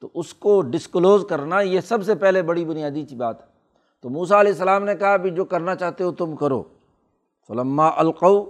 تو 0.00 0.08
اس 0.14 0.34
کو 0.34 0.62
ڈسکلوز 0.62 1.24
کرنا 1.28 1.60
یہ 1.60 1.80
سب 1.80 2.04
سے 2.04 2.14
پہلے 2.14 2.42
بڑی 2.42 2.64
بنیادی 2.64 3.14
بات 3.16 3.40
ہے۔ 3.40 3.46
تو 4.02 4.08
موسا 4.08 4.40
علیہ 4.40 4.52
السلام 4.52 4.84
نے 4.84 4.94
کہا 4.94 5.16
بھی 5.16 5.30
جو 5.30 5.44
کرنا 5.44 5.74
چاہتے 5.74 6.04
ہو 6.04 6.12
تم 6.12 6.36
کرو۔ 6.36 6.62
فلما 7.48 7.90
القو، 7.96 8.44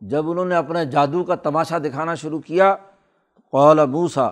جب 0.00 0.30
انہوں 0.30 0.44
نے 0.44 0.56
اپنے 0.56 0.84
جادو 0.84 1.24
کا 1.24 1.34
تماشا 1.34 1.78
دکھانا 1.78 2.14
شروع 2.14 2.40
کیا 2.40 2.76
قول 3.50 3.86
موسا 3.86 4.30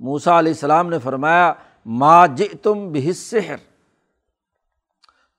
موسا 0.00 0.38
علیہ 0.38 0.52
السلام 0.52 0.88
نے 0.88 0.98
فرمایا، 0.98 1.52
ما 1.86 2.26
ج 2.26 2.42
تم 2.62 2.92
بحصر 2.92 3.56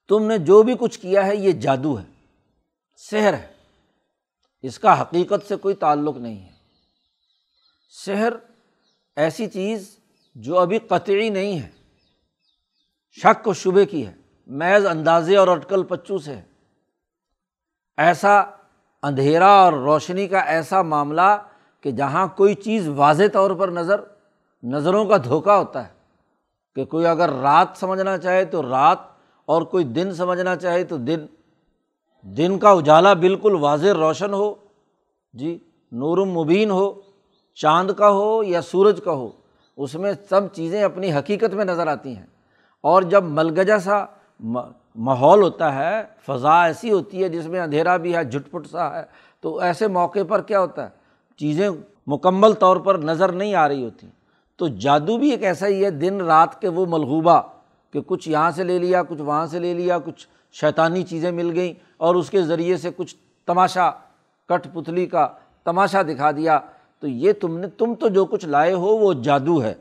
تم 0.07 0.25
نے 0.25 0.37
جو 0.37 0.63
بھی 0.63 0.75
کچھ 0.79 0.99
کیا 0.99 1.25
ہے، 1.25 1.35
یہ 1.35 1.51
جادو 1.51 1.99
ہے، 1.99 2.03
سحر 2.97 3.33
ہے۔ 3.33 3.53
اس 4.61 4.79
کا 4.79 5.01
حقیقت 5.01 5.47
سے 5.47 5.55
کوئی 5.55 5.75
تعلق 5.75 6.17
نہیں 6.17 6.45
ہے۔ 6.45 6.51
سحر 8.05 8.33
ایسی 9.15 9.47
چیز 9.47 9.99
جو 10.35 10.59
ابھی 10.59 10.79
قطعی 10.79 11.29
نہیں 11.29 11.59
ہے، 11.59 11.69
شک 13.11 13.47
و 13.47 13.53
شبے 13.53 13.85
کی 13.85 14.07
ہے 14.07 14.13
محض 14.47 14.85
اندازے 14.85 15.37
اور 15.37 15.47
اٹکل 15.47 15.83
پچو 15.83 16.17
سے 16.17 16.35
ہے۔ 16.35 16.43
ایسا 17.97 18.41
اندھیرا 19.03 19.49
اور 19.49 19.73
روشنی 19.73 20.27
کا 20.27 20.39
ایسا 20.39 20.81
معاملہ 20.81 21.47
کہ 21.83 21.91
جہاں 21.91 22.27
کوئی 22.27 22.53
چیز 22.53 22.87
واضح 22.87 23.23
طور 23.33 23.51
پر 23.51 23.69
نظر، 23.69 24.01
نظروں 24.63 25.05
کا 25.05 25.17
دھوکہ 25.17 25.51
ہوتا 25.51 25.83
ہے، 25.83 25.91
کہ 26.75 26.85
کوئی 26.85 27.05
اگر 27.05 27.29
رات 27.29 27.67
سمجھنا 27.75 28.17
چاہے 28.17 28.45
تو 28.45 28.61
رات 28.63 28.97
اور 29.45 29.61
کوئی 29.61 29.85
دن 29.85 30.13
سمجھنا 30.13 30.55
چاہے 30.55 30.83
تو 30.83 30.97
دن۔ 30.97 31.25
دن 32.21 32.57
کا 32.59 32.69
اجالا 32.69 33.13
بالکل 33.13 33.55
واضح 33.55 33.93
روشن 33.93 34.33
ہو 34.33 34.53
جی 35.33 35.57
نور 35.91 36.17
مبین 36.17 36.71
ہو، 36.71 36.91
چاند 37.57 37.91
کا 37.91 38.09
ہو 38.09 38.43
یا 38.43 38.61
سورج 38.61 38.99
کا 39.03 39.11
ہو، 39.11 39.29
اس 39.77 39.95
میں 39.95 40.13
سب 40.29 40.53
چیزیں 40.53 40.83
اپنی 40.83 41.13
حقیقت 41.13 41.53
میں 41.53 41.65
نظر 41.65 41.87
آتی 41.87 42.15
ہیں۔ 42.15 42.25
اور 42.83 43.01
جب 43.01 43.23
ملگجا 43.23 43.79
سا 43.79 44.05
ماحول 44.95 45.43
ہوتا 45.43 45.75
ہے، 45.75 46.03
فضا 46.25 46.63
ایسی 46.63 46.91
ہوتی 46.91 47.23
ہے 47.23 47.29
جس 47.29 47.45
میں 47.45 47.59
اندھیرا 47.59 47.97
بھی 47.97 48.15
ہے، 48.15 48.23
جھٹ 48.23 48.51
پٹ 48.51 48.67
سا 48.67 48.93
ہے، 48.95 49.03
تو 49.41 49.57
ایسے 49.59 49.87
موقع 49.87 50.19
پر 50.27 50.41
کیا 50.41 50.59
ہوتا 50.59 50.83
ہے؟ 50.83 51.02
چیزیں 51.37 51.69
مکمل 52.07 52.53
طور 52.53 52.77
پر 52.77 52.97
نظر 52.97 53.31
نہیں 53.31 53.55
آ 53.55 53.67
رہی 53.67 53.83
ہوتی۔ 53.83 54.07
تو 54.57 54.67
جادو 54.67 55.17
بھی 55.17 55.31
ایک 55.31 55.43
ایسا 55.43 55.67
ہی 55.67 55.85
ہے، 55.85 55.89
دن 55.89 56.21
رات 56.21 56.61
کے 56.61 56.67
وہ 56.67 56.85
ملغوبہ 56.89 57.41
کہ 57.93 58.01
کچھ 58.01 58.29
یہاں 58.29 58.51
سے 58.51 58.63
لے 58.63 58.79
لیا، 58.79 59.03
کچھ 59.03 59.21
وہاں 59.21 59.47
سے 59.47 59.59
لے 59.59 59.73
لیا، 59.73 59.97
کچھ 59.99 60.27
شیطانی 60.51 61.03
چیزیں 61.03 61.31
مل 61.31 61.51
گئیں 61.55 61.73
اور 61.97 62.15
اس 62.15 62.29
کے 62.29 62.41
ذریعے 62.41 62.77
سے 62.77 62.89
کچھ 62.97 63.15
تماشا 63.45 63.91
کٹ 64.49 64.67
پتلی 64.73 65.05
کا 65.05 65.27
تماشا 65.63 66.01
دکھا 66.01 66.31
دیا۔ 66.31 66.59
تو 66.99 67.07
یہ 67.07 67.33
تم 67.33 67.57
نے، 67.57 67.67
تم 67.67 67.95
تو 67.95 68.07
جو 68.07 68.25
کچھ 68.25 68.45
لائے 68.45 68.73
ہو 68.73 68.97
وہ 68.97 69.13
جادو 69.13 69.63
ہے۔ 69.63 69.73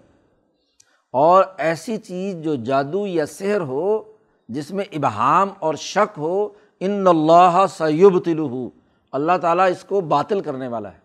اور 1.11 1.45
ایسی 1.59 1.97
چیز 1.97 2.37
جو 2.37 2.55
جادو 2.55 3.07
یا 3.07 3.27
سحر 3.27 3.61
ہو، 3.61 4.03
جس 4.49 4.71
میں 4.71 4.85
ابہام 4.93 5.49
اور 5.59 5.75
شک 5.75 6.19
ہو، 6.19 6.49
ان 6.81 7.07
اللہ 7.07 7.65
سیب 7.69 8.19
تلو 8.25 8.71
اللہ 9.13 9.33
تعالیٰ 9.43 9.71
اس 9.71 9.85
کو 9.85 10.01
باطل 10.01 10.41
کرنے 10.41 10.69
والا 10.69 10.93
ہے۔ 10.93 11.02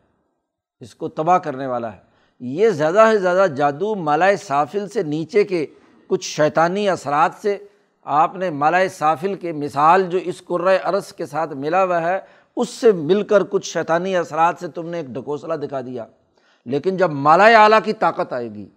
اس 0.80 0.96
کو 0.96 1.08
تباہ 1.08 1.38
کرنے 1.38 1.68
والا 1.68 1.94
ہے۔ 1.94 1.98
یہ 2.40 2.70
زیادہ 2.70 3.06
سے 3.12 3.18
زیادہ 3.18 3.52
جادو 3.52 3.96
مالائے 3.96 4.36
صافل 4.36 4.90
سے 4.90 5.04
نیچے 5.04 5.44
کے 5.44 5.66
کچھ 6.08 6.26
شیطانی 6.26 6.90
اثرات 6.90 7.32
سے۔ 7.42 7.58
آپ 8.04 8.36
نے 8.36 8.50
مالائے 8.50 8.90
صافل 8.90 9.36
کے 9.36 9.52
مثال 9.52 10.04
جو 10.04 10.20
اس 10.24 10.42
قرۂۂ 10.46 10.76
عرض 10.84 11.14
کے 11.14 11.26
ساتھ 11.26 11.54
ملا 11.54 11.84
ہوا 11.84 12.02
ہے، 12.02 12.20
اس 12.56 12.70
سے 12.70 12.92
مل 12.92 13.24
کر 13.24 13.44
کچھ 13.44 13.70
شیطانی 13.70 14.16
اثرات 14.16 14.56
سے 14.60 14.68
تم 14.68 14.90
نے 14.90 14.98
ایک 14.98 15.06
ڈھکوسلا 15.06 15.56
دکھا 15.56 15.82
دیا۔ 15.82 16.06
لیکن 16.66 16.98
جب 16.98 17.12
مالائے 17.12 17.56
اعلیٰ 17.56 17.80
کی 17.84 17.94
طاقت 17.94 18.34
آئے 18.34 18.54
گی، 18.54 18.70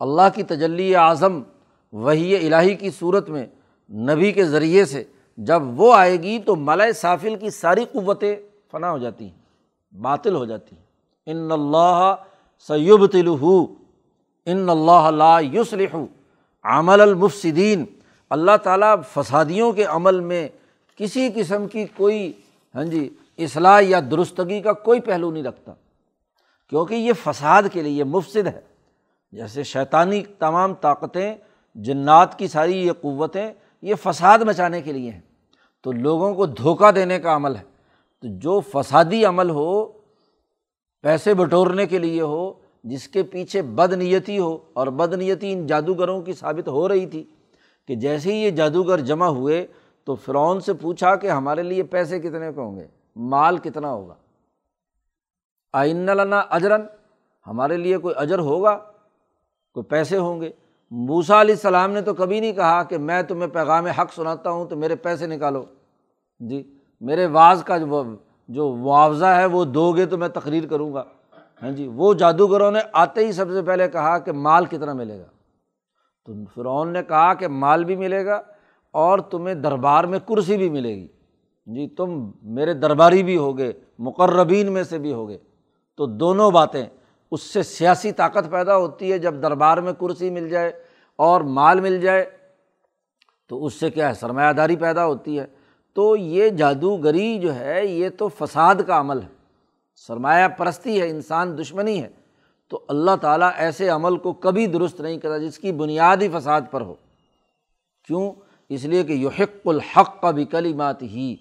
اللہ 0.00 0.28
کی 0.34 0.42
تجلی 0.42 0.96
اعظم 0.96 1.42
وہی 1.92 2.46
الہی 2.46 2.74
کی 2.74 2.90
صورت 2.90 3.28
میں، 3.28 3.46
نبی 3.90 4.32
کے 4.32 4.44
ذریعے 4.44 4.84
سے 4.84 5.04
جب 5.36 5.80
وہ 5.80 5.94
آئے 5.94 6.16
گی 6.16 6.38
تو 6.38 6.56
ملائے 6.56 6.92
صافل 6.92 7.36
کی 7.36 7.50
ساری 7.50 7.84
قوتیں 7.92 8.36
فنا 8.72 8.90
ہو 8.90 8.98
جاتی 8.98 9.24
ہیں، 9.24 9.96
باطل 9.96 10.34
ہو 10.34 10.44
جاتی 10.44 10.76
ہیں۔ 10.76 10.91
ان 11.26 11.52
اللہ 11.52 12.14
سیب 12.68 13.06
تلو 13.06 13.66
ان 14.46 14.68
اللہ 14.68 15.10
لا 15.10 15.40
یوسلح 15.40 15.96
عمل 16.62 17.00
المفصدین 17.00 17.84
اللہ 18.30 18.56
تعالیٰ 18.62 18.94
فسادیوں 19.14 19.72
کے 19.72 19.84
عمل 19.84 20.20
میں 20.20 20.48
کسی 20.96 21.28
قسم 21.34 21.68
کی 21.68 21.86
کوئی 21.96 22.32
ہاں 22.74 22.84
جی 22.84 23.14
اصلاح 23.38 23.80
یا 23.84 24.00
درستگی 24.10 24.60
کا 24.60 24.72
کوئی 24.72 25.00
پہلو 25.00 25.30
نہیں 25.30 25.42
رکھتا۔ 25.42 25.72
کیونکہ 26.70 26.94
یہ 26.94 27.12
فساد 27.24 27.62
کے 27.72 27.82
لیے 27.82 28.04
مفصد 28.04 28.46
ہے۔ 28.46 28.60
جیسے 29.32 29.62
شیطانی 29.62 30.22
تمام 30.38 30.74
طاقتیں، 30.74 31.34
جنات 31.74 32.38
کی 32.38 32.48
ساری 32.48 32.86
یہ 32.86 32.92
قوتیں 33.00 33.52
یہ 33.82 33.94
فساد 34.02 34.38
مچانے 34.38 34.82
کے 34.82 34.92
لیے 34.92 35.10
ہیں۔ 35.10 35.20
تو 35.82 35.92
لوگوں 35.92 36.34
کو 36.34 36.46
دھوکہ 36.46 36.90
دینے 36.90 37.18
کا 37.18 37.36
عمل 37.36 37.56
ہے۔ 37.56 37.62
تو 38.20 38.28
جو 38.28 38.60
فسادی 38.60 39.24
عمل 39.24 39.50
ہو 39.50 40.01
پیسے 41.02 41.34
بٹورنے 41.34 41.86
کے 41.86 41.98
لیے 41.98 42.20
ہو، 42.20 42.52
جس 42.84 43.08
کے 43.08 43.22
پیچھے 43.22 43.62
بد 43.62 43.92
نیتی 43.92 44.38
ہو، 44.38 44.58
اور 44.72 44.86
بد 44.86 45.14
نیتی 45.14 45.52
ان 45.52 45.66
جادوگروں 45.66 46.20
کی 46.22 46.32
ثابت 46.32 46.68
ہو 46.68 46.88
رہی 46.88 47.06
تھی 47.06 47.24
کہ 47.88 47.94
جیسے 47.94 48.32
ہی 48.32 48.38
یہ 48.38 48.50
جادوگر 48.50 49.00
جمع 49.00 49.26
ہوئے 49.26 49.66
تو 50.04 50.14
فرعون 50.14 50.60
سے 50.60 50.72
پوچھا 50.72 51.14
کہ 51.16 51.30
ہمارے 51.30 51.62
لیے 51.62 51.82
پیسے 51.82 52.18
کتنے 52.18 52.52
کے 52.52 52.60
ہوں 52.60 52.76
گے، 52.76 52.86
مال 53.16 53.56
کتنا 53.56 53.90
ہوگا؟ 53.90 54.14
آئین 55.72 56.06
لنا 56.06 56.38
اجرن 56.38 56.82
ہمارے 57.46 57.76
لیے 57.76 57.98
کوئی 57.98 58.14
اجر 58.18 58.38
ہوگا؟ 58.38 58.76
کوئی 59.76 59.84
پیسے 59.84 60.18
ہوں 60.18 60.40
گے؟ 60.40 60.50
موسا 60.90 61.40
علیہ 61.40 61.54
السلام 61.54 61.90
نے 61.90 62.00
تو 62.00 62.14
کبھی 62.14 62.40
نہیں 62.40 62.52
کہا 62.52 62.82
کہ 62.82 62.98
میں 62.98 63.22
تمہیں 63.22 63.48
پیغام 63.48 63.86
حق 63.86 64.12
سناتا 64.12 64.50
ہوں، 64.50 64.66
تو 64.66 64.76
میرے 64.76 64.96
پیسے 64.96 65.26
نکالو۔ 65.26 65.64
جی 66.40 66.62
میرے 67.00 67.26
واز 67.26 67.62
کا 67.64 67.78
جو 67.78 68.04
جو 68.52 68.76
معاوضہ 68.76 69.24
ہے 69.24 69.46
وہ 69.46 69.64
دو 69.64 69.92
گے 69.92 70.06
تو 70.06 70.18
میں 70.18 70.28
تقریر 70.28 70.66
کروں 70.66 70.94
گا۔ 70.94 71.04
ہاں 71.62 71.70
جی 71.70 71.86
وہ 71.86 72.14
جادوگروں 72.14 72.70
نے 72.70 72.80
آتے 72.92 73.26
ہی 73.26 73.32
سب 73.32 73.50
سے 73.50 73.62
پہلے 73.62 73.88
کہا 73.88 74.18
کہ 74.18 74.32
مال 74.32 74.66
کتنا 74.66 74.92
ملے 74.92 75.18
گا۔ 75.18 75.26
تو 76.26 76.32
فرعون 76.54 76.92
نے 76.92 77.02
کہا 77.02 77.34
کہ 77.34 77.48
مال 77.48 77.84
بھی 77.84 77.96
ملے 77.96 78.26
گا 78.26 78.42
اور 78.90 79.18
تمہیں 79.18 79.54
دربار 79.54 80.04
میں 80.04 80.18
کرسی 80.18 80.56
بھی 80.56 80.70
ملے 80.70 80.96
گی۔ 80.96 81.06
جی 81.66 81.88
تم 81.88 82.30
میرے 82.42 82.74
درباری 82.74 83.22
بھی 83.22 83.36
ہوگے، 83.36 83.72
مقربین 83.98 84.72
میں 84.72 84.82
سے 84.82 84.98
بھی 84.98 85.12
ہوگے۔ 85.12 85.38
تو 85.96 86.06
دونوں 86.06 86.50
باتیں، 86.50 86.86
اس 87.30 87.42
سے 87.42 87.62
سیاسی 87.62 88.12
طاقت 88.12 88.50
پیدا 88.50 88.76
ہوتی 88.76 89.12
ہے 89.12 89.18
جب 89.18 89.42
دربار 89.42 89.78
میں 89.78 89.92
کرسی 89.92 90.30
مل 90.30 90.48
جائے 90.48 90.72
اور 91.16 91.40
مال 91.40 91.80
مل 91.80 92.00
جائے۔ 92.00 92.24
تو 93.48 93.64
اس 93.64 93.74
سے 93.74 93.90
کیا 93.90 94.08
ہے؟ 94.08 94.14
سرمایہ 94.14 94.52
داری 94.52 94.76
پیدا 94.76 95.06
ہوتی 95.06 95.38
ہے۔ 95.38 95.61
تو 95.94 96.16
یہ 96.16 96.48
جادوگری 96.48 97.38
جو 97.38 97.54
ہے، 97.54 97.86
یہ 97.86 98.08
تو 98.18 98.28
فساد 98.28 98.74
کا 98.86 99.00
عمل 99.00 99.22
ہے۔ 99.22 99.28
سرمایہ 99.96 100.48
پرستی 100.48 101.00
ہے، 101.00 101.10
انسان 101.10 101.58
دشمنی 101.58 102.02
ہے۔ 102.02 102.08
تو 102.68 102.80
اللہ 102.88 103.10
تعالیٰ 103.20 103.50
ایسے 103.56 103.88
عمل 103.88 104.16
کو 104.16 104.32
کبھی 104.32 104.66
درست 104.66 105.00
نہیں 105.00 105.18
کرتا 105.18 105.38
جس 105.38 105.58
کی 105.58 105.72
بنیادی 105.72 106.28
فساد 106.28 106.60
پر 106.70 106.80
ہو۔ 106.80 106.94
کیوں؟ 108.06 108.32
اس 108.68 108.84
لیے 108.84 109.02
کہ 109.02 109.12
یحق 109.12 109.68
الحق 109.68 110.20
کا 110.20 110.30
بھی 110.30 110.44
کلیمات 110.44 111.02
ہی 111.02 111.36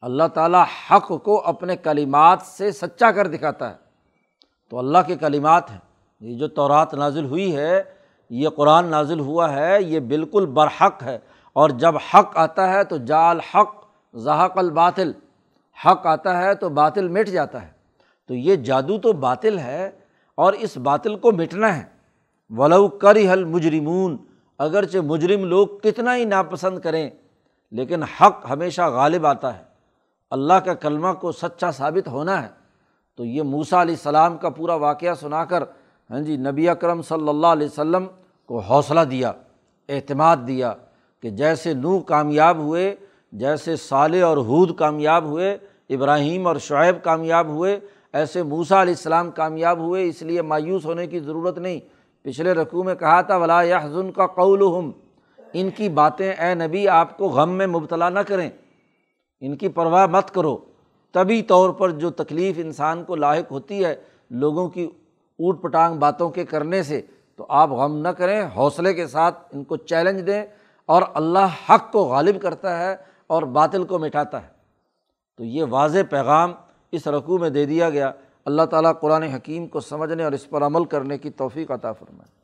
اللہ 0.00 0.22
تعالیٰ 0.34 0.64
حق 0.90 1.12
کو 1.22 1.42
اپنے 1.44 1.76
کلیمات 1.76 2.42
سے 2.42 2.72
سچا 2.72 3.10
کر 3.10 3.26
دکھاتا 3.26 3.70
ہے۔ 3.70 3.74
تو 4.70 4.78
اللہ 4.78 4.98
کے 5.06 5.16
کلمات 5.16 5.70
ہیں۔ 5.70 5.78
یہ 6.20 6.38
جو 6.38 6.48
تورات 6.48 6.94
نازل 6.94 7.24
ہوئی 7.24 7.56
ہے، 7.56 7.82
یہ 8.30 8.48
قرآن 8.48 8.86
نازل 8.86 9.20
ہوا 9.20 9.54
ہے، 9.54 9.82
یہ 9.82 10.00
بالکل 10.00 10.46
برحق 10.46 11.02
ہے۔ 11.02 11.18
اور 11.52 11.70
جب 11.70 11.94
حق 11.96 12.36
آتا 12.36 12.72
ہے 12.72 12.84
تو 12.84 12.96
جال 12.96 13.40
حق 13.40 13.79
ذہق 14.14 14.58
الباطل، 14.58 15.12
حق 15.86 16.06
آتا 16.06 16.42
ہے 16.42 16.54
تو 16.54 16.68
باطل 16.68 17.08
مٹ 17.08 17.28
جاتا 17.28 17.62
ہے۔ 17.62 17.70
تو 18.26 18.34
یہ 18.34 18.56
جادو 18.56 18.98
تو 18.98 19.12
باطل 19.12 19.58
ہے 19.58 19.90
اور 20.34 20.52
اس 20.52 20.76
باطل 20.76 21.16
کو 21.16 21.32
مٹنا 21.32 21.76
ہے۔ 21.76 21.82
ولو 22.50 22.88
کری 22.88 23.28
حل 23.28 23.44
مجرمون 23.44 24.16
اگرچہ 24.58 24.98
مجرم 24.98 25.44
لوگ 25.44 25.68
کتنا 25.82 26.16
ہی 26.16 26.24
ناپسند 26.24 26.78
کریں، 26.78 27.10
لیکن 27.70 28.02
حق 28.02 28.46
ہمیشہ 28.50 28.82
غالب 28.82 29.26
آتا 29.26 29.58
ہے۔ 29.58 29.64
اللہ 30.30 30.54
کا 30.54 30.74
کلمہ 30.74 31.12
کو 31.12 31.32
سچا 31.32 31.70
ثابت 31.70 32.08
ہونا 32.08 32.42
ہے۔ 32.42 32.48
تو 33.16 33.24
یہ 33.24 33.42
موسا 33.42 33.82
علیہ 33.82 33.94
السلام 33.94 34.38
کا 34.38 34.48
پورا 34.48 34.74
واقعہ 34.74 35.14
سنا 35.14 35.44
کر 35.44 35.62
ہاں 36.10 36.20
جی 36.20 36.36
نبی 36.36 36.68
اکرم 36.68 37.02
صلی 37.02 37.28
اللہ 37.28 37.46
علیہ 37.46 37.66
وسلم 37.66 38.06
کو 38.46 38.58
حوصلہ 38.58 39.00
دیا، 39.00 39.32
اعتماد 39.88 40.36
دیا 40.46 40.74
کہ 41.20 41.30
جیسے 41.30 41.74
نو 41.74 41.98
کامیاب 41.98 42.56
ہوئے 42.56 42.96
جیسے 43.32 43.76
صالح 43.76 44.24
اور 44.24 44.36
حود 44.36 44.76
کامیاب 44.76 45.24
ہوئے، 45.24 45.58
ابراہیم 45.90 46.46
اور 46.46 46.56
شعیب 46.56 47.04
کامیاب 47.04 47.46
ہوئے، 47.46 47.80
ایسے 48.12 48.42
موسا 48.42 48.82
علیہ 48.82 48.92
السلام 48.92 49.30
کامیاب 49.30 49.78
ہوئے، 49.78 50.08
اس 50.08 50.22
لیے 50.22 50.42
مایوس 50.42 50.84
ہونے 50.84 51.06
کی 51.06 51.20
ضرورت 51.20 51.58
نہیں۔ 51.58 51.80
پچھلے 52.22 52.52
رقوع 52.52 52.82
میں 52.82 52.94
کہا 52.94 53.20
تھا، 53.20 53.36
ولا 53.36 53.60
حضن 53.84 54.12
کا 54.12 54.26
قول 54.26 54.62
ہم 54.62 54.90
ان 55.52 55.70
کی 55.70 55.88
باتیں 55.88 56.32
اے 56.32 56.54
نبی، 56.54 56.88
آپ 56.88 57.18
کو 57.18 57.28
غم 57.28 57.50
میں 57.50 57.66
مبتلا 57.66 58.08
نہ 58.08 58.18
کریں۔ 58.18 58.50
ان 59.40 59.56
کی 59.56 59.68
پرواہ 59.68 60.06
مت 60.06 60.30
کرو۔ 60.30 60.58
طبی 61.12 61.42
طور 61.42 61.70
پر 61.70 61.90
جو 61.90 62.10
تکلیف 62.10 62.56
انسان 62.58 63.04
کو 63.04 63.16
لاحق 63.16 63.52
ہوتی 63.52 63.84
ہے 63.84 63.96
لوگوں 64.30 64.68
کی 64.68 64.84
اوٹ 64.84 65.62
پٹانگ 65.62 65.96
باتوں 65.96 66.30
کے 66.30 66.44
کرنے 66.44 66.82
سے، 66.82 67.00
تو 67.36 67.46
آپ 67.48 67.70
غم 67.70 67.96
نہ 67.96 68.08
کریں۔ 68.08 68.42
حوصلے 68.56 68.94
کے 68.94 69.06
ساتھ 69.06 69.38
ان 69.52 69.64
کو 69.64 69.76
چیلنج 69.76 70.26
دیں۔ 70.26 70.44
اور 70.86 71.02
اللہ 71.14 71.72
حق 71.72 71.92
کو 71.92 72.04
غالب 72.04 72.42
کرتا 72.42 72.78
ہے۔ 72.78 73.09
اور 73.30 73.42
باطل 73.42 73.86
کو 73.86 73.98
مٹاتا 73.98 74.42
ہے۔ 74.42 74.48
تو 75.36 75.44
یہ 75.44 75.64
واضح 75.64 75.98
پیغام 76.10 76.52
اس 76.92 77.06
رقوع 77.06 77.38
میں 77.38 77.50
دے 77.50 77.66
دیا 77.66 77.90
گیا۔ 77.90 78.12
اللہ 78.44 78.62
تعالیٰ 78.62 78.92
قرآن 79.00 79.22
حکیم 79.22 79.66
کو 79.66 79.80
سمجھنے 79.80 80.24
اور 80.24 80.32
اس 80.32 80.50
پر 80.50 80.62
عمل 80.62 80.84
کرنے 80.84 81.18
کی 81.18 81.30
توفیق 81.30 81.70
عطا 81.70 81.92
فرمائے۔ 81.92 82.40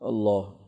اللہ 0.00 0.59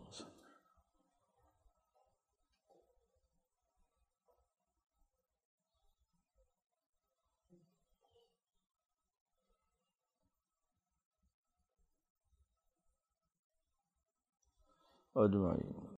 اجمعین 15.17 15.82